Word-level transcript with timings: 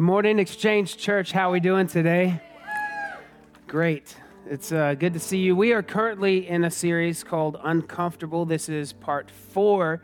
Good 0.00 0.06
morning, 0.06 0.38
Exchange 0.38 0.96
Church. 0.96 1.30
How 1.30 1.50
are 1.50 1.52
we 1.52 1.60
doing 1.60 1.86
today? 1.86 2.40
Great. 3.66 4.16
It's 4.46 4.72
uh, 4.72 4.94
good 4.94 5.12
to 5.12 5.20
see 5.20 5.36
you. 5.36 5.54
We 5.54 5.74
are 5.74 5.82
currently 5.82 6.48
in 6.48 6.64
a 6.64 6.70
series 6.70 7.22
called 7.22 7.60
Uncomfortable. 7.62 8.46
This 8.46 8.70
is 8.70 8.94
part 8.94 9.30
four 9.30 10.00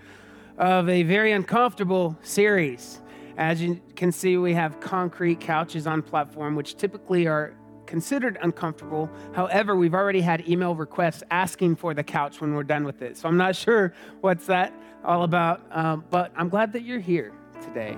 of 0.58 0.90
a 0.90 1.02
very 1.02 1.32
uncomfortable 1.32 2.14
series. 2.20 3.00
As 3.38 3.62
you 3.62 3.80
can 3.94 4.12
see, 4.12 4.36
we 4.36 4.52
have 4.52 4.80
concrete 4.80 5.40
couches 5.40 5.86
on 5.86 6.02
platform, 6.02 6.56
which 6.56 6.76
typically 6.76 7.26
are 7.26 7.54
considered 7.86 8.36
uncomfortable. 8.42 9.08
However, 9.32 9.76
we've 9.76 9.94
already 9.94 10.20
had 10.20 10.46
email 10.46 10.74
requests 10.74 11.22
asking 11.30 11.76
for 11.76 11.94
the 11.94 12.04
couch 12.04 12.42
when 12.42 12.52
we're 12.52 12.64
done 12.64 12.84
with 12.84 13.00
it. 13.00 13.16
So 13.16 13.30
I'm 13.30 13.38
not 13.38 13.56
sure 13.56 13.94
what's 14.20 14.44
that 14.44 14.74
all 15.02 15.22
about, 15.22 15.62
um, 15.70 16.04
but 16.10 16.32
I'm 16.36 16.50
glad 16.50 16.74
that 16.74 16.82
you're 16.82 17.00
here 17.00 17.32
today. 17.62 17.96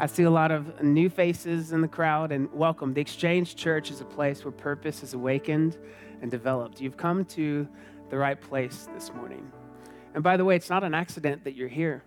I 0.00 0.06
see 0.06 0.22
a 0.22 0.30
lot 0.30 0.52
of 0.52 0.80
new 0.80 1.10
faces 1.10 1.72
in 1.72 1.80
the 1.80 1.88
crowd, 1.88 2.30
and 2.30 2.48
welcome. 2.52 2.94
The 2.94 3.00
Exchange 3.00 3.56
Church 3.56 3.90
is 3.90 4.00
a 4.00 4.04
place 4.04 4.44
where 4.44 4.52
purpose 4.52 5.02
is 5.02 5.12
awakened 5.12 5.76
and 6.22 6.30
developed. 6.30 6.80
You've 6.80 6.96
come 6.96 7.24
to 7.24 7.66
the 8.08 8.16
right 8.16 8.40
place 8.40 8.86
this 8.94 9.12
morning. 9.12 9.50
And 10.14 10.22
by 10.22 10.36
the 10.36 10.44
way, 10.44 10.54
it's 10.54 10.70
not 10.70 10.84
an 10.84 10.94
accident 10.94 11.42
that 11.42 11.56
you're 11.56 11.66
here. 11.66 12.04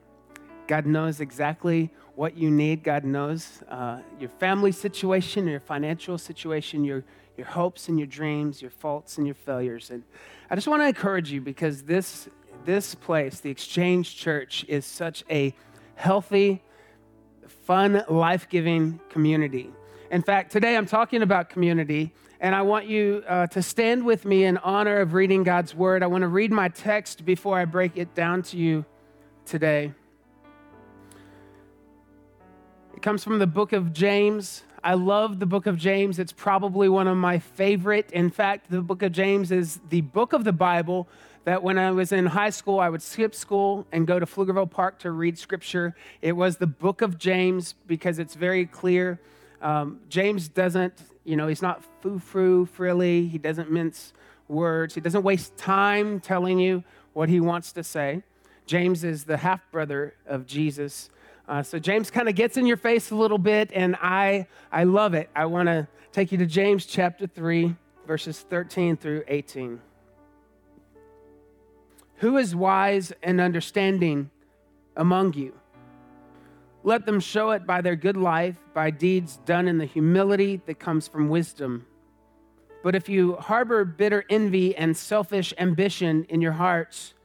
God 0.67 0.85
knows 0.85 1.19
exactly 1.19 1.89
what 2.15 2.37
you 2.37 2.49
need. 2.49 2.81
God 2.81 3.03
knows 3.03 3.61
uh, 3.67 3.99
your 4.21 4.29
family 4.29 4.71
situation, 4.71 5.45
your 5.45 5.59
financial 5.59 6.17
situation, 6.17 6.85
your, 6.85 7.03
your 7.35 7.47
hopes 7.47 7.89
and 7.89 7.99
your 7.99 8.07
dreams, 8.07 8.61
your 8.61 8.71
faults 8.71 9.17
and 9.17 9.27
your 9.27 9.35
failures. 9.35 9.91
And 9.91 10.03
I 10.49 10.55
just 10.55 10.69
want 10.69 10.81
to 10.81 10.87
encourage 10.87 11.29
you 11.29 11.41
because 11.41 11.83
this, 11.83 12.29
this 12.63 12.95
place, 12.95 13.41
the 13.41 13.49
Exchange 13.49 14.15
Church, 14.15 14.63
is 14.69 14.85
such 14.85 15.25
a 15.29 15.53
healthy, 15.95 16.63
fun, 17.71 18.03
life 18.09 18.49
giving 18.49 18.99
community. 19.07 19.71
In 20.11 20.21
fact, 20.21 20.51
today 20.51 20.75
I'm 20.75 20.85
talking 20.85 21.21
about 21.21 21.49
community, 21.49 22.11
and 22.41 22.53
I 22.53 22.63
want 22.63 22.85
you 22.85 23.23
uh, 23.25 23.47
to 23.47 23.61
stand 23.61 24.03
with 24.03 24.25
me 24.25 24.43
in 24.43 24.57
honor 24.57 24.97
of 24.97 25.13
reading 25.13 25.43
God's 25.43 25.73
word. 25.73 26.03
I 26.03 26.07
want 26.07 26.23
to 26.23 26.27
read 26.27 26.51
my 26.51 26.67
text 26.67 27.23
before 27.23 27.57
I 27.57 27.63
break 27.63 27.95
it 27.95 28.13
down 28.13 28.41
to 28.41 28.57
you 28.57 28.83
today. 29.45 29.93
It 32.93 33.01
comes 33.01 33.23
from 33.23 33.39
the 33.39 33.47
book 33.47 33.71
of 33.71 33.93
James. 33.93 34.63
I 34.83 34.95
love 34.95 35.39
the 35.39 35.45
book 35.45 35.65
of 35.65 35.77
James. 35.77 36.19
It's 36.19 36.33
probably 36.33 36.89
one 36.89 37.07
of 37.07 37.15
my 37.15 37.39
favorite. 37.39 38.11
In 38.11 38.31
fact, 38.31 38.69
the 38.69 38.81
book 38.81 39.01
of 39.01 39.13
James 39.13 39.49
is 39.49 39.79
the 39.87 40.01
book 40.01 40.33
of 40.33 40.43
the 40.43 40.51
Bible 40.51 41.07
that 41.43 41.63
when 41.63 41.77
I 41.77 41.91
was 41.91 42.11
in 42.11 42.27
high 42.27 42.51
school, 42.51 42.79
I 42.79 42.89
would 42.89 43.01
skip 43.01 43.33
school 43.33 43.87
and 43.91 44.05
go 44.05 44.19
to 44.19 44.25
Pflugerville 44.25 44.69
Park 44.69 44.99
to 44.99 45.11
read 45.11 45.37
scripture. 45.37 45.95
It 46.21 46.33
was 46.33 46.57
the 46.57 46.67
book 46.67 47.01
of 47.01 47.17
James 47.17 47.73
because 47.87 48.19
it's 48.19 48.35
very 48.35 48.65
clear. 48.65 49.19
Um, 49.61 49.99
James 50.09 50.47
doesn't, 50.47 50.93
you 51.23 51.35
know, 51.35 51.47
he's 51.47 51.61
not 51.61 51.83
foo 52.01 52.19
foo 52.19 52.65
frilly. 52.65 53.27
He 53.27 53.37
doesn't 53.37 53.71
mince 53.71 54.13
words. 54.47 54.93
He 54.93 55.01
doesn't 55.01 55.23
waste 55.23 55.57
time 55.57 56.19
telling 56.19 56.59
you 56.59 56.83
what 57.13 57.29
he 57.29 57.39
wants 57.39 57.71
to 57.73 57.83
say. 57.83 58.23
James 58.65 59.03
is 59.03 59.23
the 59.23 59.37
half 59.37 59.59
brother 59.71 60.13
of 60.27 60.45
Jesus. 60.45 61.09
Uh, 61.47 61.63
so 61.63 61.79
James 61.79 62.11
kind 62.11 62.29
of 62.29 62.35
gets 62.35 62.55
in 62.55 62.65
your 62.65 62.77
face 62.77 63.11
a 63.11 63.15
little 63.15 63.37
bit, 63.37 63.71
and 63.73 63.95
I, 64.01 64.47
I 64.71 64.83
love 64.83 65.13
it. 65.13 65.29
I 65.35 65.45
want 65.45 65.67
to 65.67 65.87
take 66.11 66.31
you 66.31 66.37
to 66.37 66.45
James 66.45 66.85
chapter 66.85 67.27
3, 67.27 67.75
verses 68.07 68.39
13 68.41 68.95
through 68.95 69.23
18. 69.27 69.79
Who 72.21 72.37
is 72.37 72.55
wise 72.55 73.11
and 73.23 73.41
understanding 73.41 74.29
among 74.95 75.33
you? 75.33 75.53
Let 76.83 77.07
them 77.07 77.19
show 77.19 77.49
it 77.49 77.65
by 77.65 77.81
their 77.81 77.95
good 77.95 78.15
life, 78.15 78.57
by 78.75 78.91
deeds 78.91 79.39
done 79.43 79.67
in 79.67 79.79
the 79.79 79.85
humility 79.85 80.61
that 80.67 80.77
comes 80.77 81.07
from 81.07 81.29
wisdom. 81.29 81.87
But 82.83 82.93
if 82.93 83.09
you 83.09 83.37
harbor 83.37 83.83
bitter 83.85 84.23
envy 84.29 84.75
and 84.75 84.95
selfish 84.95 85.51
ambition 85.57 86.27
in 86.29 86.41
your 86.41 86.51
hearts, 86.51 87.15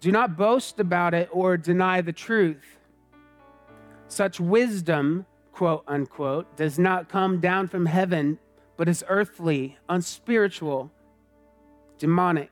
do 0.00 0.12
not 0.12 0.36
boast 0.36 0.80
about 0.80 1.14
it 1.14 1.30
or 1.32 1.56
deny 1.56 2.02
the 2.02 2.12
truth. 2.12 2.78
Such 4.08 4.38
wisdom, 4.38 5.24
quote 5.52 5.82
unquote, 5.88 6.54
does 6.58 6.78
not 6.78 7.08
come 7.08 7.40
down 7.40 7.68
from 7.68 7.86
heaven, 7.86 8.38
but 8.76 8.86
is 8.86 9.02
earthly, 9.08 9.78
unspiritual, 9.88 10.90
demonic. 11.96 12.50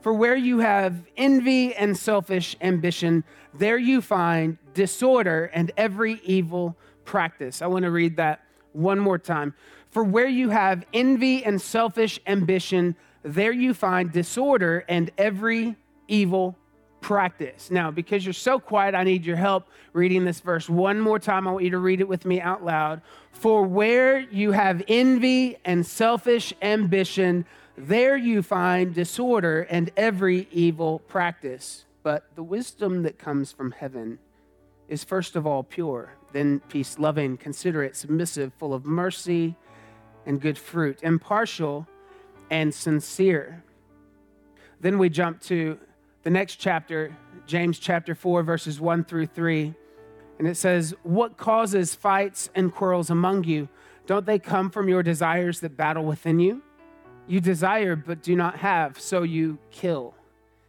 For 0.00 0.12
where 0.12 0.36
you 0.36 0.60
have 0.60 0.94
envy 1.16 1.74
and 1.74 1.96
selfish 1.96 2.56
ambition, 2.60 3.24
there 3.54 3.78
you 3.78 4.00
find 4.00 4.58
disorder 4.74 5.50
and 5.52 5.72
every 5.76 6.20
evil 6.24 6.76
practice. 7.04 7.62
I 7.62 7.66
want 7.66 7.84
to 7.84 7.90
read 7.90 8.16
that 8.16 8.44
one 8.72 8.98
more 8.98 9.18
time. 9.18 9.54
For 9.90 10.04
where 10.04 10.28
you 10.28 10.50
have 10.50 10.84
envy 10.92 11.44
and 11.44 11.60
selfish 11.60 12.20
ambition, 12.26 12.94
there 13.22 13.52
you 13.52 13.74
find 13.74 14.12
disorder 14.12 14.84
and 14.88 15.10
every 15.18 15.76
evil 16.06 16.56
practice. 17.00 17.70
Now, 17.70 17.90
because 17.90 18.24
you're 18.24 18.32
so 18.32 18.58
quiet, 18.58 18.94
I 18.94 19.04
need 19.04 19.24
your 19.24 19.36
help 19.36 19.68
reading 19.92 20.24
this 20.24 20.40
verse 20.40 20.68
one 20.68 21.00
more 21.00 21.18
time. 21.18 21.48
I 21.48 21.52
want 21.52 21.64
you 21.64 21.70
to 21.70 21.78
read 21.78 22.00
it 22.00 22.08
with 22.08 22.24
me 22.24 22.40
out 22.40 22.64
loud. 22.64 23.02
For 23.32 23.62
where 23.62 24.20
you 24.20 24.52
have 24.52 24.82
envy 24.88 25.56
and 25.64 25.86
selfish 25.86 26.52
ambition, 26.60 27.46
there 27.78 28.16
you 28.16 28.42
find 28.42 28.94
disorder 28.94 29.62
and 29.70 29.90
every 29.96 30.48
evil 30.50 30.98
practice. 31.00 31.84
But 32.02 32.24
the 32.34 32.42
wisdom 32.42 33.02
that 33.04 33.18
comes 33.18 33.52
from 33.52 33.70
heaven 33.70 34.18
is 34.88 35.04
first 35.04 35.36
of 35.36 35.46
all 35.46 35.62
pure, 35.62 36.14
then 36.32 36.60
peace 36.68 36.98
loving, 36.98 37.36
considerate, 37.36 37.94
submissive, 37.94 38.52
full 38.54 38.74
of 38.74 38.84
mercy 38.84 39.54
and 40.26 40.40
good 40.40 40.58
fruit, 40.58 41.02
impartial 41.02 41.86
and 42.50 42.74
sincere. 42.74 43.62
Then 44.80 44.98
we 44.98 45.08
jump 45.08 45.40
to 45.42 45.78
the 46.22 46.30
next 46.30 46.56
chapter, 46.56 47.16
James 47.46 47.78
chapter 47.78 48.14
4, 48.14 48.42
verses 48.42 48.80
1 48.80 49.04
through 49.04 49.26
3. 49.26 49.74
And 50.38 50.46
it 50.48 50.56
says, 50.56 50.94
What 51.02 51.36
causes 51.36 51.94
fights 51.94 52.50
and 52.54 52.72
quarrels 52.74 53.10
among 53.10 53.44
you? 53.44 53.68
Don't 54.06 54.26
they 54.26 54.38
come 54.38 54.70
from 54.70 54.88
your 54.88 55.02
desires 55.02 55.60
that 55.60 55.76
battle 55.76 56.04
within 56.04 56.38
you? 56.38 56.62
You 57.28 57.40
desire 57.40 57.94
but 57.94 58.22
do 58.22 58.34
not 58.34 58.56
have, 58.56 58.98
so 58.98 59.22
you 59.22 59.58
kill. 59.70 60.14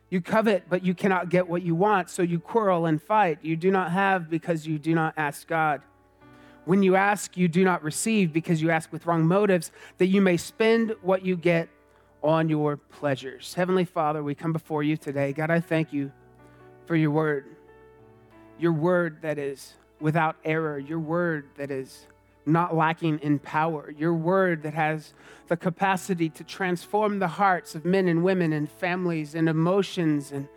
You 0.10 0.22
covet 0.22 0.66
but 0.70 0.84
you 0.84 0.94
cannot 0.94 1.30
get 1.30 1.48
what 1.48 1.62
you 1.62 1.74
want, 1.74 2.10
so 2.10 2.22
you 2.22 2.40
quarrel 2.40 2.86
and 2.86 3.02
fight. 3.02 3.40
You 3.42 3.56
do 3.56 3.72
not 3.72 3.92
have 3.92 4.30
because 4.30 4.68
you 4.68 4.78
do 4.78 4.94
not 4.94 5.14
ask 5.16 5.48
God. 5.48 5.82
When 6.66 6.84
you 6.84 6.96
ask, 6.96 7.38
you 7.38 7.48
do 7.48 7.64
not 7.64 7.82
receive 7.82 8.34
because 8.34 8.62
you 8.62 8.70
ask 8.70 8.92
with 8.92 9.06
wrong 9.06 9.26
motives, 9.26 9.72
that 9.98 10.08
you 10.08 10.22
may 10.22 10.38
spend 10.38 10.96
what 11.02 11.26
you 11.26 11.36
get 11.38 11.70
on 12.22 12.50
your 12.50 12.76
pleasures. 12.76 13.54
Heavenly 13.54 13.86
Father, 13.86 14.22
we 14.22 14.36
come 14.36 14.52
before 14.52 14.84
you 14.84 14.98
today. 14.98 15.32
God, 15.32 15.50
I 15.50 15.62
thank 15.62 15.94
you 15.94 16.12
for 16.86 16.96
your 16.96 17.12
word. 17.12 17.46
Your 18.60 18.74
word 18.74 19.22
that 19.22 19.38
is 19.38 19.76
without 20.02 20.36
error, 20.44 20.78
your 20.78 21.00
word 21.00 21.46
that 21.56 21.72
is 21.72 22.08
not 22.50 22.76
lacking 22.76 23.20
in 23.20 23.40
power, 23.40 23.94
your 23.98 24.14
word 24.14 24.64
that 24.64 24.74
has 24.74 25.14
the 25.48 25.58
capacity 25.58 26.30
to 26.30 26.44
transform 26.44 27.20
the 27.20 27.28
hearts 27.28 27.76
of 27.76 27.86
men 27.86 28.08
and 28.08 28.24
women 28.24 28.54
and 28.54 28.70
families 28.70 29.36
and 29.36 29.48
emotions 29.48 30.32
and, 30.32 30.48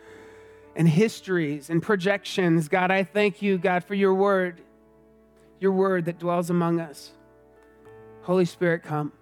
and 0.76 0.88
histories 0.88 1.70
and 1.70 1.82
projections. 1.82 2.68
God, 2.68 2.90
I 2.90 3.04
thank 3.04 3.42
you, 3.42 3.58
God, 3.58 3.84
for 3.84 3.94
your 3.94 4.14
word, 4.14 4.60
your 5.60 5.72
word 5.72 6.06
that 6.06 6.18
dwells 6.18 6.50
among 6.50 6.80
us. 6.80 7.12
Holy 8.22 8.44
Spirit, 8.44 8.82
come 8.82 9.12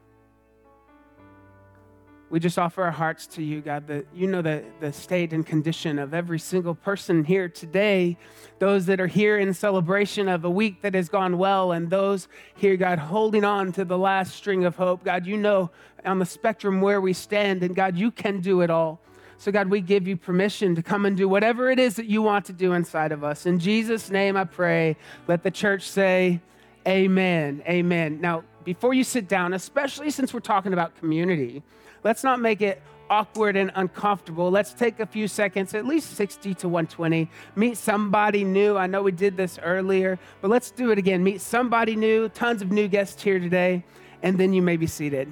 we 2.30 2.38
just 2.38 2.58
offer 2.58 2.84
our 2.84 2.92
hearts 2.92 3.26
to 3.26 3.42
you, 3.42 3.60
God, 3.60 3.88
that 3.88 4.06
you 4.14 4.28
know 4.28 4.40
the, 4.40 4.62
the 4.78 4.92
state 4.92 5.32
and 5.32 5.44
condition 5.44 5.98
of 5.98 6.14
every 6.14 6.38
single 6.38 6.76
person 6.76 7.24
here 7.24 7.48
today, 7.48 8.16
those 8.60 8.86
that 8.86 9.00
are 9.00 9.08
here 9.08 9.38
in 9.38 9.52
celebration 9.52 10.28
of 10.28 10.44
a 10.44 10.50
week 10.50 10.80
that 10.82 10.94
has 10.94 11.08
gone 11.08 11.38
well, 11.38 11.72
and 11.72 11.90
those 11.90 12.28
here, 12.54 12.76
God, 12.76 13.00
holding 13.00 13.44
on 13.44 13.72
to 13.72 13.84
the 13.84 13.98
last 13.98 14.34
string 14.34 14.64
of 14.64 14.76
hope. 14.76 15.02
God, 15.02 15.26
you 15.26 15.36
know 15.36 15.70
on 16.04 16.20
the 16.20 16.26
spectrum 16.26 16.80
where 16.80 17.00
we 17.00 17.12
stand, 17.12 17.64
and 17.64 17.74
God, 17.74 17.96
you 17.96 18.12
can 18.12 18.40
do 18.40 18.60
it 18.60 18.70
all. 18.70 19.00
So, 19.36 19.50
God, 19.50 19.68
we 19.68 19.80
give 19.80 20.06
you 20.06 20.16
permission 20.16 20.74
to 20.76 20.82
come 20.82 21.06
and 21.06 21.16
do 21.16 21.28
whatever 21.28 21.68
it 21.70 21.78
is 21.78 21.96
that 21.96 22.06
you 22.06 22.22
want 22.22 22.44
to 22.44 22.52
do 22.52 22.74
inside 22.74 23.10
of 23.10 23.24
us. 23.24 23.44
In 23.44 23.58
Jesus' 23.58 24.10
name, 24.10 24.36
I 24.36 24.44
pray. 24.44 24.96
Let 25.26 25.42
the 25.42 25.50
church 25.50 25.88
say, 25.88 26.40
Amen. 26.86 27.62
Amen. 27.68 28.20
Now, 28.20 28.44
before 28.64 28.94
you 28.94 29.04
sit 29.04 29.28
down, 29.28 29.52
especially 29.52 30.10
since 30.10 30.32
we're 30.32 30.40
talking 30.40 30.72
about 30.72 30.96
community, 30.96 31.62
Let's 32.02 32.24
not 32.24 32.40
make 32.40 32.60
it 32.60 32.82
awkward 33.10 33.56
and 33.56 33.72
uncomfortable. 33.74 34.50
Let's 34.50 34.72
take 34.72 35.00
a 35.00 35.06
few 35.06 35.26
seconds, 35.28 35.74
at 35.74 35.84
least 35.84 36.14
60 36.14 36.54
to 36.54 36.68
120. 36.68 37.28
Meet 37.56 37.76
somebody 37.76 38.44
new. 38.44 38.76
I 38.76 38.86
know 38.86 39.02
we 39.02 39.12
did 39.12 39.36
this 39.36 39.58
earlier, 39.62 40.18
but 40.40 40.48
let's 40.50 40.70
do 40.70 40.92
it 40.92 40.98
again. 40.98 41.22
Meet 41.24 41.40
somebody 41.40 41.96
new. 41.96 42.28
Tons 42.28 42.62
of 42.62 42.70
new 42.70 42.88
guests 42.88 43.22
here 43.22 43.38
today, 43.38 43.84
and 44.22 44.38
then 44.38 44.52
you 44.52 44.62
may 44.62 44.76
be 44.76 44.86
seated. 44.86 45.30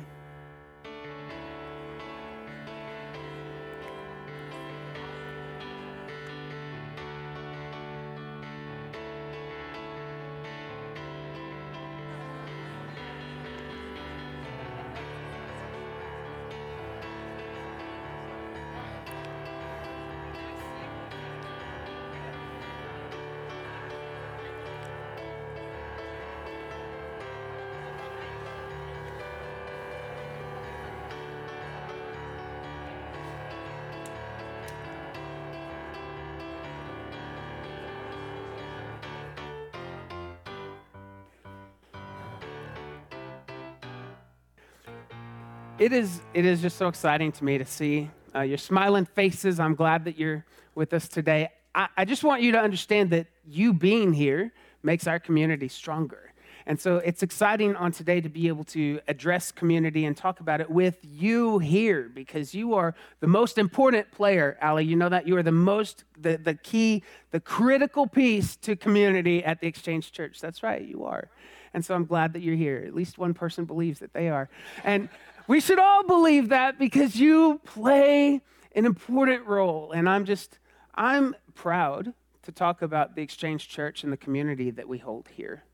It 45.78 45.92
is, 45.92 46.20
it 46.34 46.44
is 46.44 46.60
just 46.60 46.76
so 46.76 46.88
exciting 46.88 47.30
to 47.32 47.44
me 47.44 47.56
to 47.58 47.64
see 47.64 48.10
uh, 48.34 48.40
your 48.40 48.58
smiling 48.58 49.04
faces. 49.04 49.60
I'm 49.60 49.74
glad 49.74 50.04
that 50.06 50.18
you're 50.18 50.44
with 50.74 50.92
us 50.92 51.06
today. 51.06 51.50
I, 51.74 51.88
I 51.96 52.04
just 52.04 52.24
want 52.24 52.42
you 52.42 52.52
to 52.52 52.58
understand 52.58 53.10
that 53.10 53.28
you 53.46 53.72
being 53.72 54.12
here 54.12 54.52
makes 54.82 55.06
our 55.06 55.20
community 55.20 55.68
stronger. 55.68 56.32
And 56.66 56.78
so 56.78 56.96
it's 56.96 57.22
exciting 57.22 57.76
on 57.76 57.92
today 57.92 58.20
to 58.20 58.28
be 58.28 58.48
able 58.48 58.64
to 58.64 59.00
address 59.08 59.52
community 59.52 60.04
and 60.04 60.14
talk 60.16 60.40
about 60.40 60.60
it 60.60 60.68
with 60.68 60.98
you 61.02 61.60
here 61.60 62.10
because 62.12 62.54
you 62.54 62.74
are 62.74 62.94
the 63.20 63.26
most 63.26 63.56
important 63.56 64.10
player, 64.10 64.58
Ali. 64.60 64.84
You 64.84 64.96
know 64.96 65.08
that? 65.08 65.26
You 65.26 65.36
are 65.36 65.42
the 65.42 65.52
most, 65.52 66.04
the, 66.20 66.36
the 66.36 66.54
key, 66.54 67.04
the 67.30 67.40
critical 67.40 68.06
piece 68.06 68.56
to 68.56 68.76
community 68.76 69.42
at 69.44 69.60
the 69.60 69.66
Exchange 69.66 70.12
Church. 70.12 70.40
That's 70.40 70.62
right, 70.62 70.82
you 70.82 71.04
are. 71.04 71.30
And 71.72 71.84
so 71.84 71.94
I'm 71.94 72.04
glad 72.04 72.34
that 72.34 72.42
you're 72.42 72.56
here. 72.56 72.84
At 72.86 72.94
least 72.94 73.16
one 73.16 73.32
person 73.32 73.64
believes 73.64 74.00
that 74.00 74.12
they 74.12 74.28
are. 74.28 74.50
And 74.84 75.08
we 75.48 75.60
should 75.60 75.78
all 75.78 76.04
believe 76.04 76.50
that 76.50 76.78
because 76.78 77.16
you 77.16 77.60
play 77.64 78.42
an 78.76 78.84
important 78.84 79.46
role. 79.46 79.90
And 79.90 80.08
I'm 80.08 80.26
just, 80.26 80.58
I'm 80.94 81.34
proud 81.54 82.12
to 82.42 82.52
talk 82.52 82.82
about 82.82 83.16
the 83.16 83.22
Exchange 83.22 83.68
Church 83.68 84.04
and 84.04 84.12
the 84.12 84.16
community 84.16 84.70
that 84.70 84.86
we 84.86 84.98
hold 84.98 85.28
here. 85.34 85.64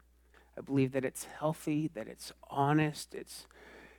I 0.57 0.61
believe 0.61 0.93
that 0.93 1.05
it's 1.05 1.25
healthy, 1.25 1.91
that 1.95 2.07
it's 2.07 2.33
honest, 2.49 3.15
it's, 3.15 3.49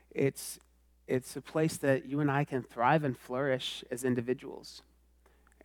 it's, 0.10 0.60
it's 1.08 1.36
a 1.36 1.42
place 1.42 1.76
that 1.78 2.06
you 2.06 2.22
and 2.22 2.32
I 2.32 2.46
can 2.46 2.64
thrive 2.64 3.04
and 3.04 3.18
flourish 3.18 3.84
as 3.92 4.06
individuals. 4.06 4.82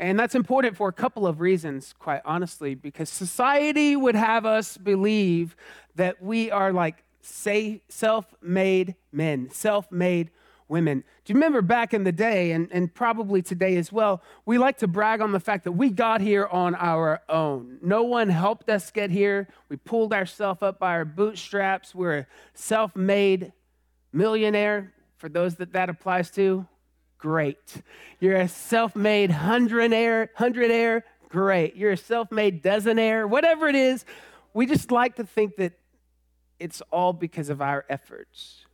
And 0.00 0.18
that's 0.18 0.34
important 0.34 0.76
for 0.76 0.88
a 0.88 0.92
couple 0.92 1.26
of 1.26 1.40
reasons, 1.40 1.94
quite 1.98 2.22
honestly, 2.24 2.74
because 2.74 3.08
society 3.08 3.94
would 3.94 4.16
have 4.16 4.44
us 4.44 4.76
believe 4.76 5.54
that 5.94 6.20
we 6.20 6.50
are 6.50 6.72
like 6.72 7.04
self 7.22 8.34
made 8.43 8.94
men, 9.12 9.50
self 9.50 9.90
made 9.90 10.31
women. 10.70 11.02
Do 11.25 11.32
you 11.32 11.34
remember 11.34 11.62
back 11.62 11.93
in 11.93 12.05
the 12.05 12.12
day, 12.12 12.52
and, 12.52 12.69
and 12.70 12.94
probably 12.94 13.43
today 13.43 13.76
as 13.76 13.93
well, 13.93 14.22
we 14.46 14.56
like 14.56 14.78
to 14.78 14.87
brag 14.87 15.20
on 15.20 15.32
the 15.32 15.40
fact 15.40 15.64
that 15.64 15.72
we 15.72 15.90
got 15.90 16.20
here 16.20 16.46
on 16.46 16.76
our 16.76 17.20
own. 17.28 17.78
No 17.82 18.05
one 18.05 18.28
helped 18.28 18.70
us 18.70 18.90
get 18.90 19.11
here. 19.11 19.49
We 19.69 19.76
pulled 19.76 20.12
ourselves 20.14 20.62
up 20.62 20.78
by 20.78 20.93
our 20.93 21.05
bootstraps. 21.05 21.94
We're 21.94 22.19
a 22.19 22.26
self 22.55 22.94
made 22.94 23.52
millionaire. 24.12 24.94
For 25.17 25.28
those 25.28 25.56
that 25.56 25.75
that 25.75 25.90
applies 25.90 26.31
to, 26.32 26.67
great. 27.19 27.82
You're 28.20 28.37
a 28.37 28.49
self 28.49 28.96
made 28.96 29.31
hundredaire, 29.31 30.28
hundredaire, 30.38 31.02
great. 31.28 31.76
You're 31.76 31.93
a 31.93 31.96
self 31.96 32.31
made 32.31 32.62
dozenaire, 32.62 33.28
whatever 33.28 33.69
it 33.69 33.75
is. 33.75 34.05
We 34.55 34.67
just 34.67 34.90
like 34.90 35.17
to 35.17 35.25
think 35.25 35.56
that 35.56 35.72
it's 36.60 36.82
all 36.92 37.12
because 37.12 37.48
of 37.48 37.60
our 37.60 37.84
efforts. 37.88 38.66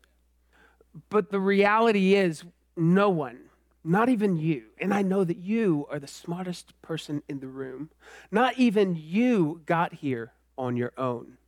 But 1.09 1.31
the 1.31 1.41
reality 1.41 2.15
is, 2.15 2.45
no 2.77 3.09
one, 3.09 3.39
not 3.85 4.09
even 4.09 4.37
you, 4.37 4.65
and 4.81 4.93
I 4.93 5.03
know 5.03 5.25
that 5.25 5.39
you 5.39 5.87
are 5.91 5.99
the 5.99 6.07
smartest 6.07 6.81
person 6.83 7.23
in 7.29 7.41
the 7.41 7.47
room, 7.47 7.91
not 8.31 8.59
even 8.59 8.97
you 8.97 9.63
got 9.65 9.95
here 9.95 10.33
on 10.59 10.77
your 10.77 10.93
own. 10.99 11.39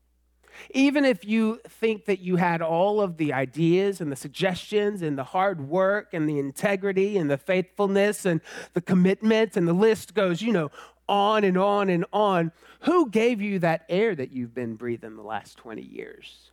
Even 0.70 1.04
if 1.04 1.24
you 1.24 1.60
think 1.68 2.06
that 2.06 2.20
you 2.20 2.36
had 2.36 2.62
all 2.62 3.00
of 3.00 3.16
the 3.16 3.32
ideas 3.32 4.00
and 4.00 4.10
the 4.10 4.16
suggestions 4.16 5.02
and 5.02 5.16
the 5.16 5.24
hard 5.24 5.68
work 5.68 6.08
and 6.12 6.28
the 6.28 6.38
integrity 6.38 7.16
and 7.16 7.30
the 7.30 7.36
faithfulness 7.36 8.24
and 8.24 8.40
the 8.74 8.80
commitment 8.80 9.56
and 9.56 9.68
the 9.68 9.72
list 9.72 10.14
goes, 10.14 10.42
you 10.42 10.52
know, 10.52 10.70
on 11.08 11.44
and 11.44 11.56
on 11.56 11.88
and 11.88 12.04
on, 12.12 12.52
who 12.80 13.10
gave 13.10 13.40
you 13.40 13.58
that 13.60 13.84
air 13.88 14.14
that 14.14 14.32
you've 14.32 14.54
been 14.54 14.74
breathing 14.74 15.16
the 15.16 15.22
last 15.22 15.56
20 15.56 15.82
years? 15.82 16.50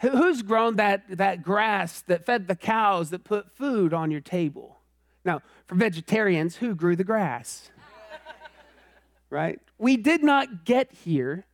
Who's 0.00 0.42
grown 0.42 0.76
that, 0.76 1.04
that 1.16 1.42
grass 1.42 2.02
that 2.02 2.26
fed 2.26 2.48
the 2.48 2.56
cows 2.56 3.10
that 3.10 3.24
put 3.24 3.56
food 3.56 3.94
on 3.94 4.10
your 4.10 4.20
table? 4.20 4.78
Now, 5.24 5.40
for 5.66 5.74
vegetarians, 5.74 6.56
who 6.56 6.74
grew 6.74 6.96
the 6.96 7.04
grass? 7.04 7.70
right? 9.30 9.58
We 9.78 9.96
did 9.96 10.22
not 10.22 10.64
get 10.64 10.92
here 10.92 11.46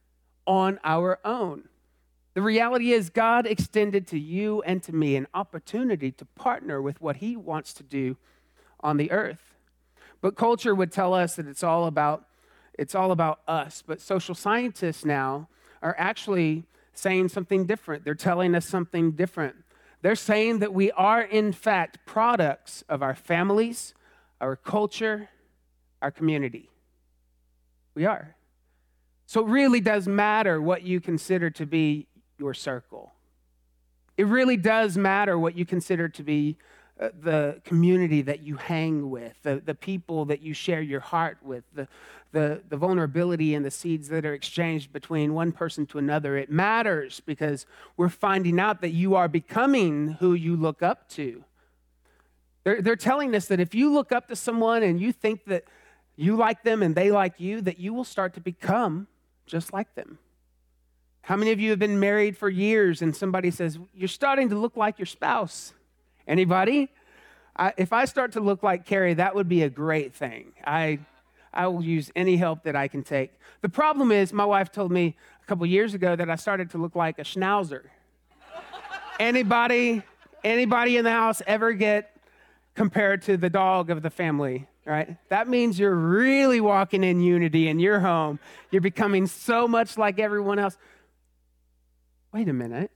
on 0.46 0.78
our 0.82 1.18
own. 1.24 1.68
The 2.34 2.42
reality 2.42 2.92
is, 2.92 3.10
God 3.10 3.46
extended 3.46 4.06
to 4.08 4.18
you 4.18 4.62
and 4.62 4.82
to 4.84 4.92
me 4.92 5.16
an 5.16 5.26
opportunity 5.34 6.10
to 6.12 6.24
partner 6.24 6.80
with 6.80 7.00
what 7.00 7.16
He 7.16 7.36
wants 7.36 7.72
to 7.74 7.82
do 7.82 8.16
on 8.80 8.96
the 8.96 9.10
earth. 9.10 9.51
But 10.22 10.36
culture 10.36 10.74
would 10.74 10.90
tell 10.90 11.12
us 11.12 11.36
that 11.36 11.46
it's 11.46 11.62
all 11.62 11.84
about 11.84 12.24
it's 12.78 12.94
all 12.94 13.12
about 13.12 13.40
us. 13.46 13.82
But 13.86 14.00
social 14.00 14.34
scientists 14.34 15.04
now 15.04 15.48
are 15.82 15.94
actually 15.98 16.64
saying 16.94 17.28
something 17.28 17.66
different. 17.66 18.02
They're 18.02 18.14
telling 18.14 18.54
us 18.54 18.66
something 18.66 19.12
different. 19.12 19.56
They're 20.00 20.14
saying 20.14 20.60
that 20.60 20.72
we 20.72 20.90
are, 20.92 21.20
in 21.20 21.52
fact, 21.52 21.98
products 22.06 22.82
of 22.88 23.02
our 23.02 23.14
families, 23.14 23.92
our 24.40 24.56
culture, 24.56 25.28
our 26.00 26.10
community. 26.10 26.70
We 27.94 28.06
are. 28.06 28.36
So 29.26 29.46
it 29.46 29.50
really 29.50 29.80
does 29.80 30.08
matter 30.08 30.60
what 30.60 30.82
you 30.82 31.00
consider 31.00 31.50
to 31.50 31.66
be 31.66 32.06
your 32.38 32.54
circle. 32.54 33.12
It 34.16 34.26
really 34.26 34.56
does 34.56 34.96
matter 34.96 35.38
what 35.38 35.56
you 35.56 35.64
consider 35.64 36.08
to 36.08 36.22
be 36.22 36.56
Uh, 37.02 37.08
the 37.20 37.60
community 37.64 38.22
that 38.22 38.44
you 38.44 38.54
hang 38.54 39.10
with, 39.10 39.34
the, 39.42 39.60
the 39.64 39.74
people 39.74 40.24
that 40.24 40.40
you 40.40 40.54
share 40.54 40.80
your 40.80 41.00
heart 41.00 41.36
with, 41.42 41.64
the, 41.74 41.88
the, 42.30 42.62
the 42.68 42.76
vulnerability 42.76 43.56
and 43.56 43.64
the 43.64 43.72
seeds 43.72 44.08
that 44.08 44.24
are 44.24 44.34
exchanged 44.34 44.92
between 44.92 45.34
one 45.34 45.50
person 45.50 45.84
to 45.84 45.98
another. 45.98 46.36
It 46.36 46.48
matters 46.48 47.20
because 47.26 47.66
we're 47.96 48.08
finding 48.08 48.60
out 48.60 48.82
that 48.82 48.90
you 48.90 49.16
are 49.16 49.26
becoming 49.26 50.12
who 50.20 50.34
you 50.34 50.54
look 50.54 50.80
up 50.80 51.08
to. 51.10 51.42
They're, 52.62 52.80
they're 52.80 52.94
telling 52.94 53.34
us 53.34 53.46
that 53.46 53.58
if 53.58 53.74
you 53.74 53.92
look 53.92 54.12
up 54.12 54.28
to 54.28 54.36
someone 54.36 54.84
and 54.84 55.00
you 55.00 55.10
think 55.10 55.46
that 55.46 55.64
you 56.14 56.36
like 56.36 56.62
them 56.62 56.84
and 56.84 56.94
they 56.94 57.10
like 57.10 57.40
you, 57.40 57.62
that 57.62 57.80
you 57.80 57.92
will 57.92 58.04
start 58.04 58.34
to 58.34 58.40
become 58.40 59.08
just 59.44 59.72
like 59.72 59.92
them. 59.96 60.20
How 61.22 61.34
many 61.34 61.50
of 61.50 61.58
you 61.58 61.70
have 61.70 61.80
been 61.80 61.98
married 61.98 62.36
for 62.36 62.48
years 62.48 63.02
and 63.02 63.16
somebody 63.16 63.50
says, 63.50 63.80
You're 63.92 64.06
starting 64.06 64.50
to 64.50 64.56
look 64.56 64.76
like 64.76 65.00
your 65.00 65.06
spouse? 65.06 65.74
Anybody? 66.32 66.88
I, 67.56 67.74
if 67.76 67.92
I 67.92 68.06
start 68.06 68.32
to 68.32 68.40
look 68.40 68.62
like 68.62 68.86
Carrie, 68.86 69.12
that 69.12 69.34
would 69.34 69.50
be 69.50 69.64
a 69.64 69.68
great 69.68 70.14
thing. 70.14 70.54
I, 70.64 71.00
I 71.52 71.66
will 71.66 71.84
use 71.84 72.10
any 72.16 72.38
help 72.38 72.62
that 72.62 72.74
I 72.74 72.88
can 72.88 73.02
take. 73.02 73.32
The 73.60 73.68
problem 73.68 74.10
is, 74.10 74.32
my 74.32 74.46
wife 74.46 74.72
told 74.72 74.90
me 74.90 75.14
a 75.42 75.46
couple 75.46 75.66
years 75.66 75.92
ago 75.92 76.16
that 76.16 76.30
I 76.30 76.36
started 76.36 76.70
to 76.70 76.78
look 76.78 76.96
like 76.96 77.18
a 77.18 77.22
schnauzer. 77.22 77.82
anybody, 79.20 80.02
anybody 80.42 80.96
in 80.96 81.04
the 81.04 81.10
house 81.10 81.42
ever 81.46 81.74
get 81.74 82.16
compared 82.74 83.20
to 83.24 83.36
the 83.36 83.50
dog 83.50 83.90
of 83.90 84.00
the 84.00 84.08
family? 84.08 84.66
Right? 84.86 85.18
That 85.28 85.48
means 85.48 85.78
you're 85.78 85.94
really 85.94 86.62
walking 86.62 87.04
in 87.04 87.20
unity 87.20 87.68
in 87.68 87.78
your 87.78 88.00
home. 88.00 88.40
You're 88.70 88.80
becoming 88.80 89.26
so 89.26 89.68
much 89.68 89.98
like 89.98 90.18
everyone 90.18 90.58
else. 90.58 90.78
Wait 92.32 92.48
a 92.48 92.54
minute. 92.54 92.90